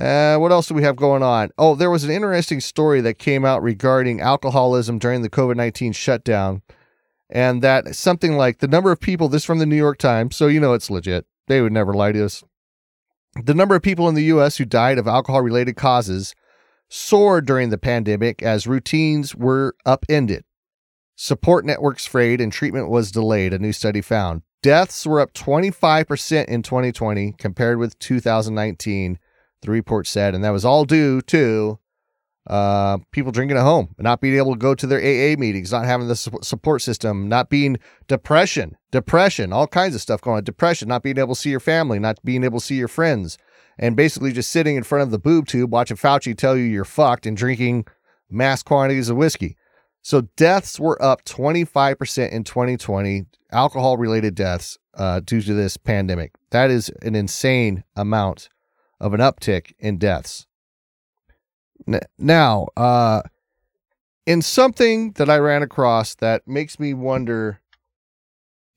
Uh, 0.00 0.36
what 0.36 0.52
else 0.52 0.66
do 0.66 0.74
we 0.74 0.82
have 0.82 0.96
going 0.96 1.22
on? 1.22 1.50
Oh, 1.56 1.74
there 1.74 1.90
was 1.90 2.04
an 2.04 2.10
interesting 2.10 2.60
story 2.60 3.00
that 3.00 3.18
came 3.18 3.44
out 3.44 3.62
regarding 3.62 4.20
alcoholism 4.20 4.98
during 4.98 5.22
the 5.22 5.30
COVID 5.30 5.56
19 5.56 5.92
shutdown. 5.92 6.62
And 7.30 7.62
that 7.62 7.96
something 7.96 8.36
like 8.36 8.58
the 8.58 8.68
number 8.68 8.92
of 8.92 9.00
people, 9.00 9.28
this 9.28 9.44
from 9.44 9.58
the 9.58 9.66
New 9.66 9.76
York 9.76 9.98
Times, 9.98 10.36
so 10.36 10.46
you 10.46 10.60
know 10.60 10.74
it's 10.74 10.90
legit. 10.90 11.26
They 11.48 11.60
would 11.60 11.72
never 11.72 11.94
lie 11.94 12.12
to 12.12 12.24
us. 12.24 12.44
The 13.44 13.54
number 13.54 13.74
of 13.74 13.82
people 13.82 14.08
in 14.08 14.14
the 14.14 14.24
U.S. 14.24 14.56
who 14.56 14.64
died 14.64 14.98
of 14.98 15.06
alcohol 15.06 15.42
related 15.42 15.76
causes 15.76 16.34
soared 16.88 17.46
during 17.46 17.70
the 17.70 17.78
pandemic 17.78 18.42
as 18.42 18.66
routines 18.66 19.34
were 19.34 19.74
upended. 19.84 20.44
Support 21.16 21.64
networks 21.64 22.06
frayed 22.06 22.40
and 22.40 22.52
treatment 22.52 22.88
was 22.88 23.10
delayed, 23.10 23.52
a 23.52 23.58
new 23.58 23.72
study 23.72 24.00
found. 24.00 24.42
Deaths 24.62 25.06
were 25.06 25.20
up 25.20 25.32
25% 25.32 26.46
in 26.46 26.62
2020 26.62 27.34
compared 27.38 27.78
with 27.78 27.98
2019, 27.98 29.18
the 29.62 29.70
report 29.70 30.06
said, 30.06 30.34
and 30.34 30.44
that 30.44 30.50
was 30.50 30.64
all 30.64 30.84
due 30.84 31.20
to 31.22 31.78
uh, 32.46 32.98
people 33.10 33.32
drinking 33.32 33.56
at 33.56 33.62
home, 33.62 33.94
not 33.98 34.20
being 34.20 34.36
able 34.36 34.52
to 34.52 34.58
go 34.58 34.74
to 34.74 34.86
their 34.86 35.00
AA 35.00 35.38
meetings, 35.38 35.72
not 35.72 35.84
having 35.84 36.08
the 36.08 36.16
support 36.16 36.82
system, 36.82 37.28
not 37.28 37.50
being 37.50 37.76
depression, 38.06 38.76
depression, 38.90 39.52
all 39.52 39.66
kinds 39.66 39.94
of 39.94 40.00
stuff 40.00 40.20
going 40.20 40.36
on. 40.36 40.44
Depression, 40.44 40.88
not 40.88 41.02
being 41.02 41.18
able 41.18 41.34
to 41.34 41.40
see 41.40 41.50
your 41.50 41.60
family, 41.60 41.98
not 41.98 42.22
being 42.24 42.44
able 42.44 42.60
to 42.60 42.64
see 42.64 42.76
your 42.76 42.88
friends, 42.88 43.36
and 43.78 43.96
basically 43.96 44.32
just 44.32 44.50
sitting 44.50 44.76
in 44.76 44.84
front 44.84 45.02
of 45.02 45.10
the 45.10 45.18
boob 45.18 45.46
tube 45.46 45.72
watching 45.72 45.96
Fauci 45.96 46.36
tell 46.36 46.56
you 46.56 46.64
you're 46.64 46.84
fucked 46.84 47.26
and 47.26 47.36
drinking 47.36 47.86
mass 48.30 48.62
quantities 48.62 49.08
of 49.08 49.16
whiskey. 49.16 49.56
So 50.02 50.22
deaths 50.36 50.78
were 50.78 51.02
up 51.02 51.24
25% 51.24 52.30
in 52.30 52.44
2020, 52.44 53.26
alcohol 53.50 53.96
related 53.96 54.36
deaths 54.36 54.78
uh, 54.94 55.18
due 55.18 55.42
to 55.42 55.52
this 55.52 55.76
pandemic. 55.76 56.32
That 56.50 56.70
is 56.70 56.90
an 57.02 57.16
insane 57.16 57.82
amount 57.96 58.48
of 59.00 59.14
an 59.14 59.20
uptick 59.20 59.72
in 59.80 59.98
deaths. 59.98 60.46
Now, 62.18 62.68
uh, 62.76 63.22
in 64.26 64.42
something 64.42 65.12
that 65.12 65.30
I 65.30 65.38
ran 65.38 65.62
across 65.62 66.14
that 66.16 66.46
makes 66.46 66.80
me 66.80 66.94
wonder 66.94 67.60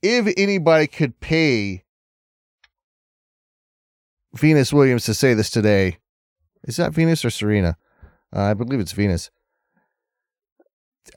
if 0.01 0.31
anybody 0.37 0.87
could 0.87 1.19
pay 1.19 1.83
Venus 4.33 4.71
Williams 4.71 5.05
to 5.05 5.13
say 5.13 5.33
this 5.33 5.49
today. 5.49 5.97
Is 6.63 6.77
that 6.77 6.93
Venus 6.93 7.25
or 7.25 7.29
Serena? 7.29 7.77
Uh, 8.35 8.41
I 8.41 8.53
believe 8.53 8.79
it's 8.79 8.91
Venus. 8.91 9.31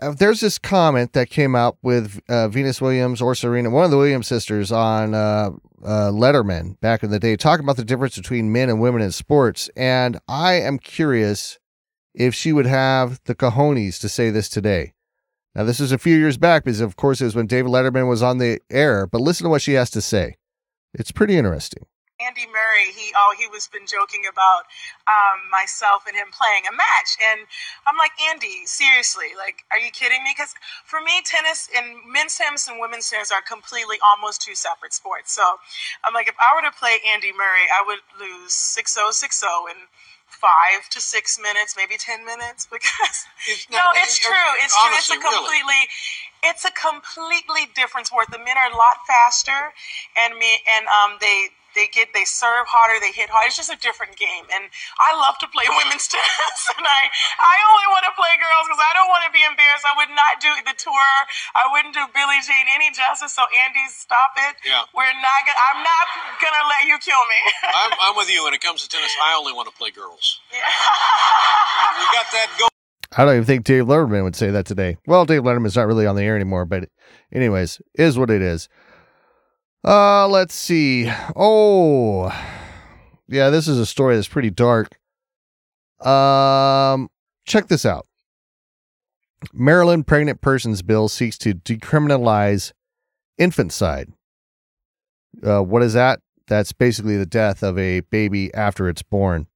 Uh, 0.00 0.12
there's 0.12 0.40
this 0.40 0.58
comment 0.58 1.12
that 1.12 1.28
came 1.28 1.54
out 1.54 1.76
with 1.82 2.20
uh, 2.28 2.48
Venus 2.48 2.80
Williams 2.80 3.20
or 3.20 3.34
Serena, 3.34 3.68
one 3.68 3.84
of 3.84 3.90
the 3.90 3.98
Williams 3.98 4.26
sisters, 4.26 4.72
on 4.72 5.14
uh, 5.14 5.50
uh, 5.84 6.10
Letterman 6.10 6.80
back 6.80 7.02
in 7.02 7.10
the 7.10 7.18
day, 7.18 7.36
talking 7.36 7.64
about 7.64 7.76
the 7.76 7.84
difference 7.84 8.16
between 8.16 8.50
men 8.52 8.70
and 8.70 8.80
women 8.80 9.02
in 9.02 9.12
sports. 9.12 9.68
And 9.76 10.18
I 10.28 10.54
am 10.54 10.78
curious 10.78 11.58
if 12.14 12.34
she 12.34 12.52
would 12.52 12.66
have 12.66 13.20
the 13.24 13.34
cojones 13.34 14.00
to 14.00 14.08
say 14.08 14.30
this 14.30 14.48
today. 14.48 14.92
Now, 15.54 15.64
this 15.64 15.80
is 15.80 15.92
a 15.92 15.98
few 15.98 16.16
years 16.16 16.38
back 16.38 16.64
because, 16.64 16.80
of 16.80 16.96
course, 16.96 17.20
it 17.20 17.26
was 17.26 17.36
when 17.36 17.46
David 17.46 17.70
Letterman 17.70 18.08
was 18.08 18.22
on 18.22 18.38
the 18.38 18.60
air, 18.70 19.06
but 19.06 19.20
listen 19.20 19.44
to 19.44 19.50
what 19.50 19.62
she 19.62 19.74
has 19.74 19.90
to 19.90 20.00
say. 20.00 20.36
It's 20.94 21.12
pretty 21.12 21.36
interesting. 21.36 21.84
Andy 22.22 22.46
Murray, 22.46 22.94
he 22.94 23.10
oh 23.16 23.34
he 23.36 23.48
was 23.48 23.66
been 23.66 23.86
joking 23.86 24.22
about 24.30 24.70
um, 25.10 25.50
myself 25.50 26.06
and 26.06 26.14
him 26.14 26.30
playing 26.30 26.70
a 26.70 26.74
match, 26.74 27.18
and 27.18 27.40
I'm 27.86 27.98
like 27.98 28.14
Andy, 28.30 28.62
seriously, 28.64 29.34
like, 29.36 29.66
are 29.72 29.78
you 29.78 29.90
kidding 29.90 30.22
me? 30.22 30.30
Because 30.30 30.54
for 30.84 31.00
me, 31.00 31.18
tennis 31.24 31.68
and 31.74 31.98
men's 32.06 32.38
tennis 32.38 32.68
and 32.68 32.78
women's 32.78 33.10
tennis 33.10 33.32
are 33.32 33.42
completely 33.42 33.98
almost 33.98 34.40
two 34.42 34.54
separate 34.54 34.92
sports. 34.94 35.32
So 35.32 35.42
I'm 36.04 36.14
like, 36.14 36.28
if 36.28 36.38
I 36.38 36.54
were 36.54 36.62
to 36.62 36.74
play 36.76 37.02
Andy 37.02 37.32
Murray, 37.32 37.66
I 37.66 37.82
would 37.82 38.04
lose 38.20 38.54
6-0, 38.54 39.10
6-0, 39.10 39.42
and 39.70 39.90
five 40.32 40.88
to 40.90 41.00
six 41.00 41.38
minutes, 41.38 41.74
maybe 41.76 41.96
ten 41.98 42.24
minutes, 42.24 42.66
because 42.72 43.26
It's 43.48 43.68
no, 43.70 43.78
not- 43.78 43.96
it's 43.96 44.18
true. 44.18 44.32
It's 44.64 44.74
true. 44.74 44.90
It's 44.96 45.10
a 45.10 45.14
honestly, 45.14 45.18
really. 45.18 45.36
completely, 45.36 45.82
it's 46.42 46.64
a 46.64 46.72
completely 46.72 47.68
different 47.74 48.06
sport. 48.08 48.26
The 48.32 48.38
men 48.38 48.56
are 48.58 48.70
a 48.72 48.76
lot 48.76 49.04
faster, 49.06 49.72
and 50.16 50.34
me 50.38 50.60
and 50.66 50.86
um 50.88 51.18
they 51.20 51.48
they 51.74 51.88
get 51.88 52.12
they 52.12 52.24
serve 52.24 52.68
harder, 52.68 53.00
they 53.00 53.12
hit 53.12 53.32
hard. 53.32 53.48
It's 53.48 53.58
just 53.58 53.72
a 53.72 53.80
different 53.80 54.16
game, 54.16 54.46
and 54.52 54.68
I 55.00 55.16
love 55.16 55.36
to 55.42 55.48
play 55.48 55.64
women's 55.82 56.06
tennis, 56.08 56.60
and 56.76 56.84
I 56.84 57.02
I 57.38 57.56
only 57.72 57.88
want 57.92 58.04
to 58.08 58.14
play 58.16 58.34
girls 58.36 58.64
because 58.68 58.82
I 58.82 58.92
don't 58.96 59.10
want 59.10 59.24
to 59.28 59.32
be 59.32 59.42
embarrassed. 59.44 59.86
I 59.86 59.94
would 59.98 60.12
not 60.12 60.40
do 60.40 60.52
the 60.64 60.76
tour. 60.76 61.10
I 61.56 61.68
wouldn't 61.72 61.94
do 61.96 62.04
Billie 62.12 62.42
Jean 62.44 62.66
any 62.72 62.92
justice. 62.92 63.32
So 63.34 63.44
Andy, 63.66 63.84
stop 63.90 64.36
it. 64.50 64.60
Yeah. 64.64 64.84
We're 64.92 65.08
not 65.20 65.40
gonna. 65.44 65.60
I'm 65.72 65.80
not 65.80 66.06
gonna 66.38 66.64
let 66.68 66.82
you 66.88 66.96
kill 67.00 67.22
me. 67.28 67.40
I'm, 67.82 67.92
I'm 67.98 68.14
with 68.16 68.28
you 68.28 68.44
when 68.44 68.52
it 68.52 68.62
comes 68.62 68.84
to 68.84 68.88
tennis. 68.88 69.12
I 69.22 69.34
only 69.34 69.52
want 69.52 69.68
to 69.70 69.74
play 69.76 69.90
girls. 69.90 70.40
Yeah. 70.52 70.64
We 71.98 72.04
got 72.14 72.28
that 72.32 72.48
going. 72.58 72.72
I 73.16 73.24
don't 73.24 73.34
even 73.34 73.44
think 73.44 73.64
Dave 73.64 73.84
Letterman 73.84 74.22
would 74.24 74.36
say 74.36 74.50
that 74.50 74.64
today. 74.64 74.96
Well, 75.06 75.26
Dave 75.26 75.42
Letterman's 75.42 75.76
not 75.76 75.86
really 75.86 76.06
on 76.06 76.16
the 76.16 76.22
air 76.22 76.34
anymore, 76.34 76.64
but 76.64 76.88
anyways, 77.32 77.80
is 77.94 78.18
what 78.18 78.30
it 78.30 78.40
is. 78.40 78.68
Uh, 79.84 80.28
let's 80.28 80.54
see. 80.54 81.10
Oh, 81.34 82.30
yeah, 83.28 83.50
this 83.50 83.66
is 83.66 83.78
a 83.78 83.86
story 83.86 84.14
that's 84.14 84.28
pretty 84.28 84.50
dark. 84.50 84.98
Um, 86.00 87.08
check 87.46 87.68
this 87.68 87.84
out. 87.84 88.06
Maryland 89.52 90.06
pregnant 90.06 90.40
persons 90.40 90.82
bill 90.82 91.08
seeks 91.08 91.36
to 91.38 91.54
decriminalize 91.54 92.72
infanticide. 93.38 94.12
Uh, 95.44 95.62
what 95.62 95.82
is 95.82 95.94
that? 95.94 96.20
That's 96.46 96.72
basically 96.72 97.16
the 97.16 97.26
death 97.26 97.62
of 97.62 97.78
a 97.78 98.00
baby 98.00 98.52
after 98.54 98.88
it's 98.88 99.02
born. 99.02 99.46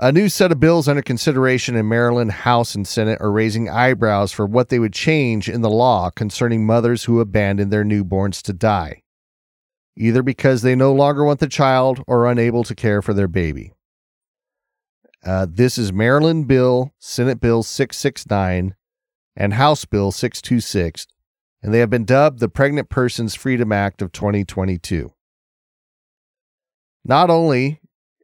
A 0.00 0.12
new 0.12 0.28
set 0.28 0.52
of 0.52 0.60
bills 0.60 0.86
under 0.86 1.02
consideration 1.02 1.74
in 1.74 1.88
Maryland 1.88 2.30
House 2.30 2.76
and 2.76 2.86
Senate 2.86 3.20
are 3.20 3.32
raising 3.32 3.68
eyebrows 3.68 4.30
for 4.30 4.46
what 4.46 4.68
they 4.68 4.78
would 4.78 4.92
change 4.92 5.48
in 5.48 5.60
the 5.60 5.68
law 5.68 6.08
concerning 6.10 6.64
mothers 6.64 7.04
who 7.04 7.18
abandon 7.18 7.70
their 7.70 7.82
newborns 7.82 8.40
to 8.42 8.52
die, 8.52 9.02
either 9.96 10.22
because 10.22 10.62
they 10.62 10.76
no 10.76 10.92
longer 10.92 11.24
want 11.24 11.40
the 11.40 11.48
child 11.48 12.00
or 12.06 12.20
are 12.20 12.30
unable 12.30 12.62
to 12.62 12.76
care 12.76 13.02
for 13.02 13.12
their 13.12 13.26
baby. 13.26 13.72
Uh, 15.24 15.48
this 15.50 15.76
is 15.76 15.92
Maryland 15.92 16.46
Bill, 16.46 16.94
Senate 17.00 17.40
Bill 17.40 17.64
669, 17.64 18.76
and 19.34 19.54
House 19.54 19.84
Bill 19.84 20.12
626, 20.12 21.08
and 21.60 21.74
they 21.74 21.80
have 21.80 21.90
been 21.90 22.04
dubbed 22.04 22.38
the 22.38 22.48
Pregnant 22.48 22.88
Persons 22.88 23.34
Freedom 23.34 23.72
Act 23.72 24.00
of 24.00 24.12
2022. 24.12 25.12
Not 27.04 27.30
only 27.30 27.80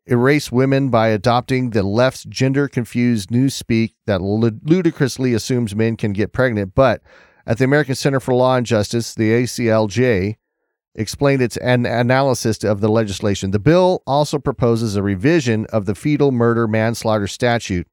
erase 0.06 0.52
women 0.52 0.90
by 0.90 1.08
adopting 1.08 1.70
the 1.70 1.82
left's 1.82 2.24
gender 2.24 2.68
confused 2.68 3.30
newspeak 3.30 3.94
that 4.06 4.20
ludicrously 4.20 5.32
assumes 5.32 5.74
men 5.74 5.96
can 5.96 6.12
get 6.12 6.32
pregnant, 6.32 6.74
but 6.74 7.02
at 7.46 7.58
the 7.58 7.64
American 7.64 7.94
Center 7.94 8.20
for 8.20 8.34
Law 8.34 8.56
and 8.56 8.66
Justice, 8.66 9.14
the 9.14 9.30
ACLJ, 9.30 10.36
explained 10.94 11.42
its 11.42 11.56
an 11.58 11.86
analysis 11.86 12.62
of 12.62 12.80
the 12.80 12.88
legislation. 12.88 13.50
The 13.50 13.58
bill 13.58 14.02
also 14.06 14.38
proposes 14.38 14.96
a 14.96 15.02
revision 15.02 15.66
of 15.66 15.86
the 15.86 15.94
fetal 15.94 16.32
murder 16.32 16.68
manslaughter 16.68 17.26
statute 17.26 17.86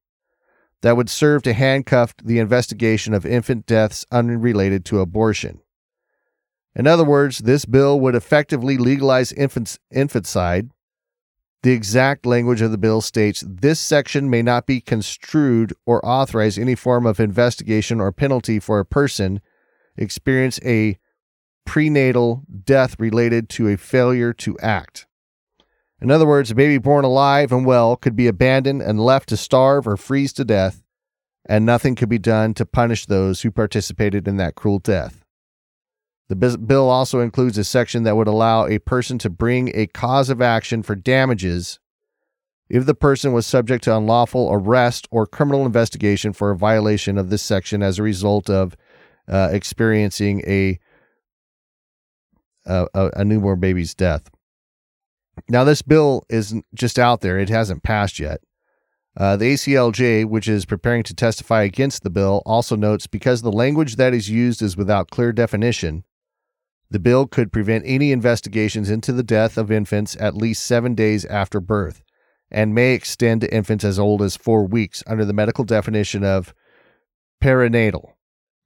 that 0.82 0.96
would 0.96 1.10
serve 1.10 1.44
to 1.44 1.54
handcuff 1.54 2.14
the 2.24 2.40
investigation 2.40 3.14
of 3.14 3.26
infant 3.26 3.66
deaths 3.66 4.06
unrelated 4.12 4.86
to 4.86 5.00
abortion. 5.00 5.62
In 6.76 6.88
other 6.88 7.04
words, 7.04 7.40
this 7.40 7.66
bill 7.66 8.00
would 8.00 8.16
effectively 8.16 8.78
legalize 8.78 9.32
infants, 9.34 9.78
infanticide. 9.90 10.70
The 11.64 11.74
exact 11.74 12.26
language 12.26 12.62
of 12.62 12.72
the 12.72 12.78
bill 12.78 13.02
states 13.02 13.44
this 13.48 13.80
section 13.80 14.30
may 14.30 14.42
not 14.42 14.66
be 14.66 14.82
construed 14.82 15.74
or 15.86 16.04
authorize 16.04 16.58
any 16.58 16.74
form 16.74 17.06
of 17.06 17.20
investigation 17.20 18.02
or 18.02 18.12
penalty 18.12 18.60
for 18.60 18.80
a 18.80 18.86
person 18.86 19.42
experience 19.96 20.60
a 20.66 20.98
prenatal 21.66 22.44
death 22.64 23.00
related 23.00 23.48
to 23.50 23.68
a 23.68 23.78
failure 23.78 24.34
to 24.34 24.58
act. 24.60 25.06
In 26.02 26.10
other 26.10 26.26
words, 26.26 26.50
a 26.50 26.56
baby 26.56 26.80
born 26.80 27.06
alive 27.06 27.52
and 27.52 27.64
well 27.64 27.96
could 27.96 28.16
be 28.16 28.28
abandoned 28.28 28.82
and 28.82 29.00
left 29.00 29.30
to 29.30 29.38
starve 29.38 29.88
or 29.88 29.98
freeze 29.98 30.34
to 30.34 30.44
death, 30.44 30.82
and 31.46 31.64
nothing 31.64 31.94
could 31.94 32.10
be 32.10 32.18
done 32.18 32.56
to 32.56 32.66
punish 32.66 33.06
those 33.06 33.42
who 33.44 33.52
participated 33.52 34.28
in 34.28 34.38
that 34.38 34.56
cruel 34.56 34.80
death. 34.80 35.21
The 36.32 36.58
bill 36.58 36.90
also 36.90 37.20
includes 37.20 37.58
a 37.58 37.64
section 37.66 38.04
that 38.04 38.16
would 38.16 38.26
allow 38.26 38.66
a 38.66 38.80
person 38.80 39.18
to 39.18 39.30
bring 39.30 39.70
a 39.76 39.86
cause 39.88 40.30
of 40.30 40.42
action 40.42 40.82
for 40.82 40.96
damages 40.96 41.78
if 42.70 42.86
the 42.86 42.96
person 42.96 43.34
was 43.34 43.46
subject 43.46 43.84
to 43.84 43.98
unlawful 43.98 44.48
arrest 44.50 45.10
or 45.12 45.28
criminal 45.28 45.66
investigation 45.66 46.32
for 46.32 46.50
a 46.50 46.56
violation 46.56 47.18
of 47.18 47.30
this 47.30 47.42
section 47.42 47.84
as 47.84 48.00
a 48.00 48.04
result 48.04 48.50
of 48.50 48.78
uh, 49.28 49.50
experiencing 49.52 50.42
a, 50.48 50.80
a 52.66 52.88
a 52.94 53.26
newborn 53.26 53.60
baby's 53.60 53.94
death. 53.94 54.32
Now, 55.50 55.66
this 55.66 55.82
bill 55.82 56.24
isn't 56.30 56.66
just 56.74 56.98
out 56.98 57.20
there; 57.20 57.40
it 57.40 57.50
hasn't 57.50 57.84
passed 57.84 58.20
yet. 58.20 58.40
Uh, 59.18 59.36
the 59.36 59.54
ACLJ, 59.54 60.24
which 60.24 60.48
is 60.48 60.64
preparing 60.64 61.04
to 61.04 61.14
testify 61.14 61.64
against 61.64 62.04
the 62.04 62.10
bill, 62.10 62.42
also 62.46 62.78
notes 62.78 63.06
because 63.06 63.42
the 63.42 63.52
language 63.52 63.98
that 63.98 64.14
is 64.14 64.30
used 64.30 64.62
is 64.62 64.78
without 64.78 65.10
clear 65.10 65.34
definition, 65.34 66.06
the 66.92 67.00
bill 67.00 67.26
could 67.26 67.54
prevent 67.54 67.86
any 67.88 68.12
investigations 68.12 68.90
into 68.90 69.14
the 69.14 69.24
death 69.24 69.58
of 69.58 69.72
infants 69.72 70.18
at 70.20 70.36
least 70.36 70.66
seven 70.66 70.94
days 70.94 71.24
after 71.26 71.62
birth 71.62 72.04
and 72.52 72.76
may 72.76 72.94
extend 72.94 73.40
to 73.40 73.54
infants 73.54 73.86
as 73.86 73.98
old 73.98 74.22
as 74.22 74.36
four 74.36 74.68
weeks 74.68 75.02
under 75.08 75.24
the 75.24 75.34
medical 75.34 75.64
definition 75.64 76.26
of 76.26 76.54
perinatal. 77.42 78.12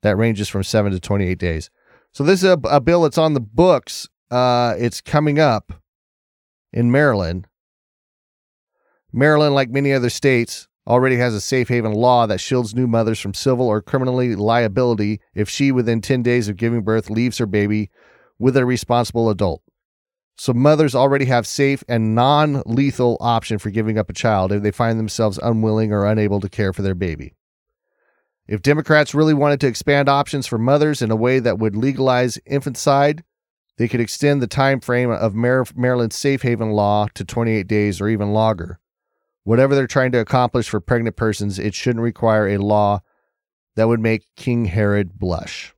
That 0.01 0.17
ranges 0.17 0.49
from 0.49 0.63
seven 0.63 0.91
to 0.91 0.99
28 0.99 1.37
days. 1.37 1.69
So, 2.11 2.23
this 2.23 2.43
is 2.43 2.49
a, 2.49 2.59
a 2.65 2.81
bill 2.81 3.03
that's 3.03 3.17
on 3.17 3.35
the 3.35 3.39
books. 3.39 4.07
Uh, 4.31 4.73
it's 4.77 5.01
coming 5.01 5.39
up 5.39 5.73
in 6.73 6.91
Maryland. 6.91 7.47
Maryland, 9.13 9.53
like 9.53 9.69
many 9.69 9.93
other 9.93 10.09
states, 10.09 10.67
already 10.87 11.17
has 11.17 11.33
a 11.33 11.41
safe 11.41 11.67
haven 11.69 11.93
law 11.93 12.25
that 12.25 12.39
shields 12.39 12.73
new 12.73 12.87
mothers 12.87 13.19
from 13.19 13.33
civil 13.33 13.67
or 13.67 13.81
criminally 13.81 14.35
liability 14.35 15.19
if 15.35 15.47
she, 15.47 15.71
within 15.71 16.01
10 16.01 16.23
days 16.23 16.47
of 16.47 16.57
giving 16.57 16.81
birth, 16.81 17.09
leaves 17.09 17.37
her 17.37 17.45
baby 17.45 17.91
with 18.39 18.57
a 18.57 18.65
responsible 18.65 19.29
adult. 19.29 19.61
So 20.37 20.53
mothers 20.53 20.95
already 20.95 21.25
have 21.25 21.47
safe 21.47 21.83
and 21.87 22.13
non-lethal 22.13 23.17
option 23.21 23.57
for 23.57 23.69
giving 23.69 23.97
up 23.97 24.09
a 24.09 24.13
child 24.13 24.51
if 24.51 24.63
they 24.63 24.71
find 24.71 24.99
themselves 24.99 25.39
unwilling 25.41 25.93
or 25.93 26.05
unable 26.05 26.41
to 26.41 26.49
care 26.49 26.73
for 26.73 26.81
their 26.81 26.95
baby. 26.95 27.33
If 28.47 28.61
Democrats 28.61 29.15
really 29.15 29.33
wanted 29.33 29.59
to 29.61 29.67
expand 29.67 30.09
options 30.09 30.45
for 30.45 30.57
mothers 30.57 31.01
in 31.01 31.09
a 31.09 31.15
way 31.15 31.39
that 31.39 31.57
would 31.57 31.75
legalize 31.75 32.37
infanticide, 32.45 33.23
they 33.77 33.87
could 33.87 33.99
extend 34.01 34.41
the 34.41 34.47
time 34.47 34.81
frame 34.81 35.09
of 35.09 35.33
Mar- 35.33 35.65
Maryland's 35.75 36.15
safe 36.15 36.41
haven 36.43 36.71
law 36.71 37.07
to 37.15 37.25
28 37.25 37.67
days 37.67 37.99
or 37.99 38.07
even 38.07 38.33
longer. 38.33 38.79
Whatever 39.43 39.75
they're 39.75 39.87
trying 39.87 40.11
to 40.11 40.19
accomplish 40.19 40.69
for 40.69 40.79
pregnant 40.79 41.15
persons, 41.15 41.59
it 41.59 41.73
shouldn't 41.73 42.03
require 42.03 42.47
a 42.47 42.57
law 42.57 43.01
that 43.75 43.87
would 43.87 43.99
make 43.99 44.27
King 44.35 44.65
Herod 44.65 45.17
blush. 45.17 45.73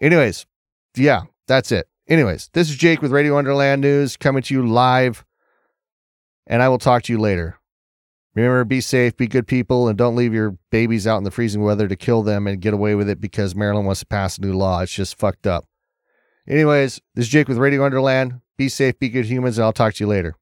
Anyways, 0.00 0.46
yeah, 0.98 1.22
that's 1.46 1.72
it. 1.72 1.88
Anyways, 2.08 2.50
this 2.52 2.70
is 2.70 2.76
Jake 2.76 3.02
with 3.02 3.10
Radio 3.10 3.34
Wonderland 3.34 3.82
News 3.82 4.16
coming 4.16 4.42
to 4.44 4.54
you 4.54 4.66
live, 4.66 5.24
and 6.46 6.62
I 6.62 6.68
will 6.68 6.78
talk 6.78 7.02
to 7.04 7.12
you 7.12 7.18
later. 7.18 7.58
Remember, 8.34 8.64
be 8.64 8.80
safe, 8.80 9.16
be 9.16 9.26
good 9.26 9.46
people, 9.46 9.88
and 9.88 9.96
don't 9.96 10.14
leave 10.14 10.34
your 10.34 10.58
babies 10.70 11.06
out 11.06 11.16
in 11.16 11.24
the 11.24 11.30
freezing 11.30 11.62
weather 11.62 11.88
to 11.88 11.96
kill 11.96 12.22
them 12.22 12.46
and 12.46 12.60
get 12.60 12.74
away 12.74 12.94
with 12.94 13.08
it 13.08 13.20
because 13.20 13.54
Maryland 13.54 13.86
wants 13.86 14.00
to 14.00 14.06
pass 14.06 14.36
a 14.36 14.42
new 14.42 14.52
law. 14.52 14.80
It's 14.82 14.92
just 14.92 15.18
fucked 15.18 15.46
up. 15.46 15.64
Anyways, 16.46 17.00
this 17.14 17.24
is 17.24 17.28
Jake 17.30 17.48
with 17.48 17.56
Radio 17.56 17.80
Wonderland. 17.80 18.40
Be 18.56 18.68
safe, 18.68 18.98
be 18.98 19.08
good 19.08 19.24
humans, 19.24 19.58
and 19.58 19.64
I'll 19.64 19.72
talk 19.72 19.94
to 19.94 20.04
you 20.04 20.08
later. 20.08 20.36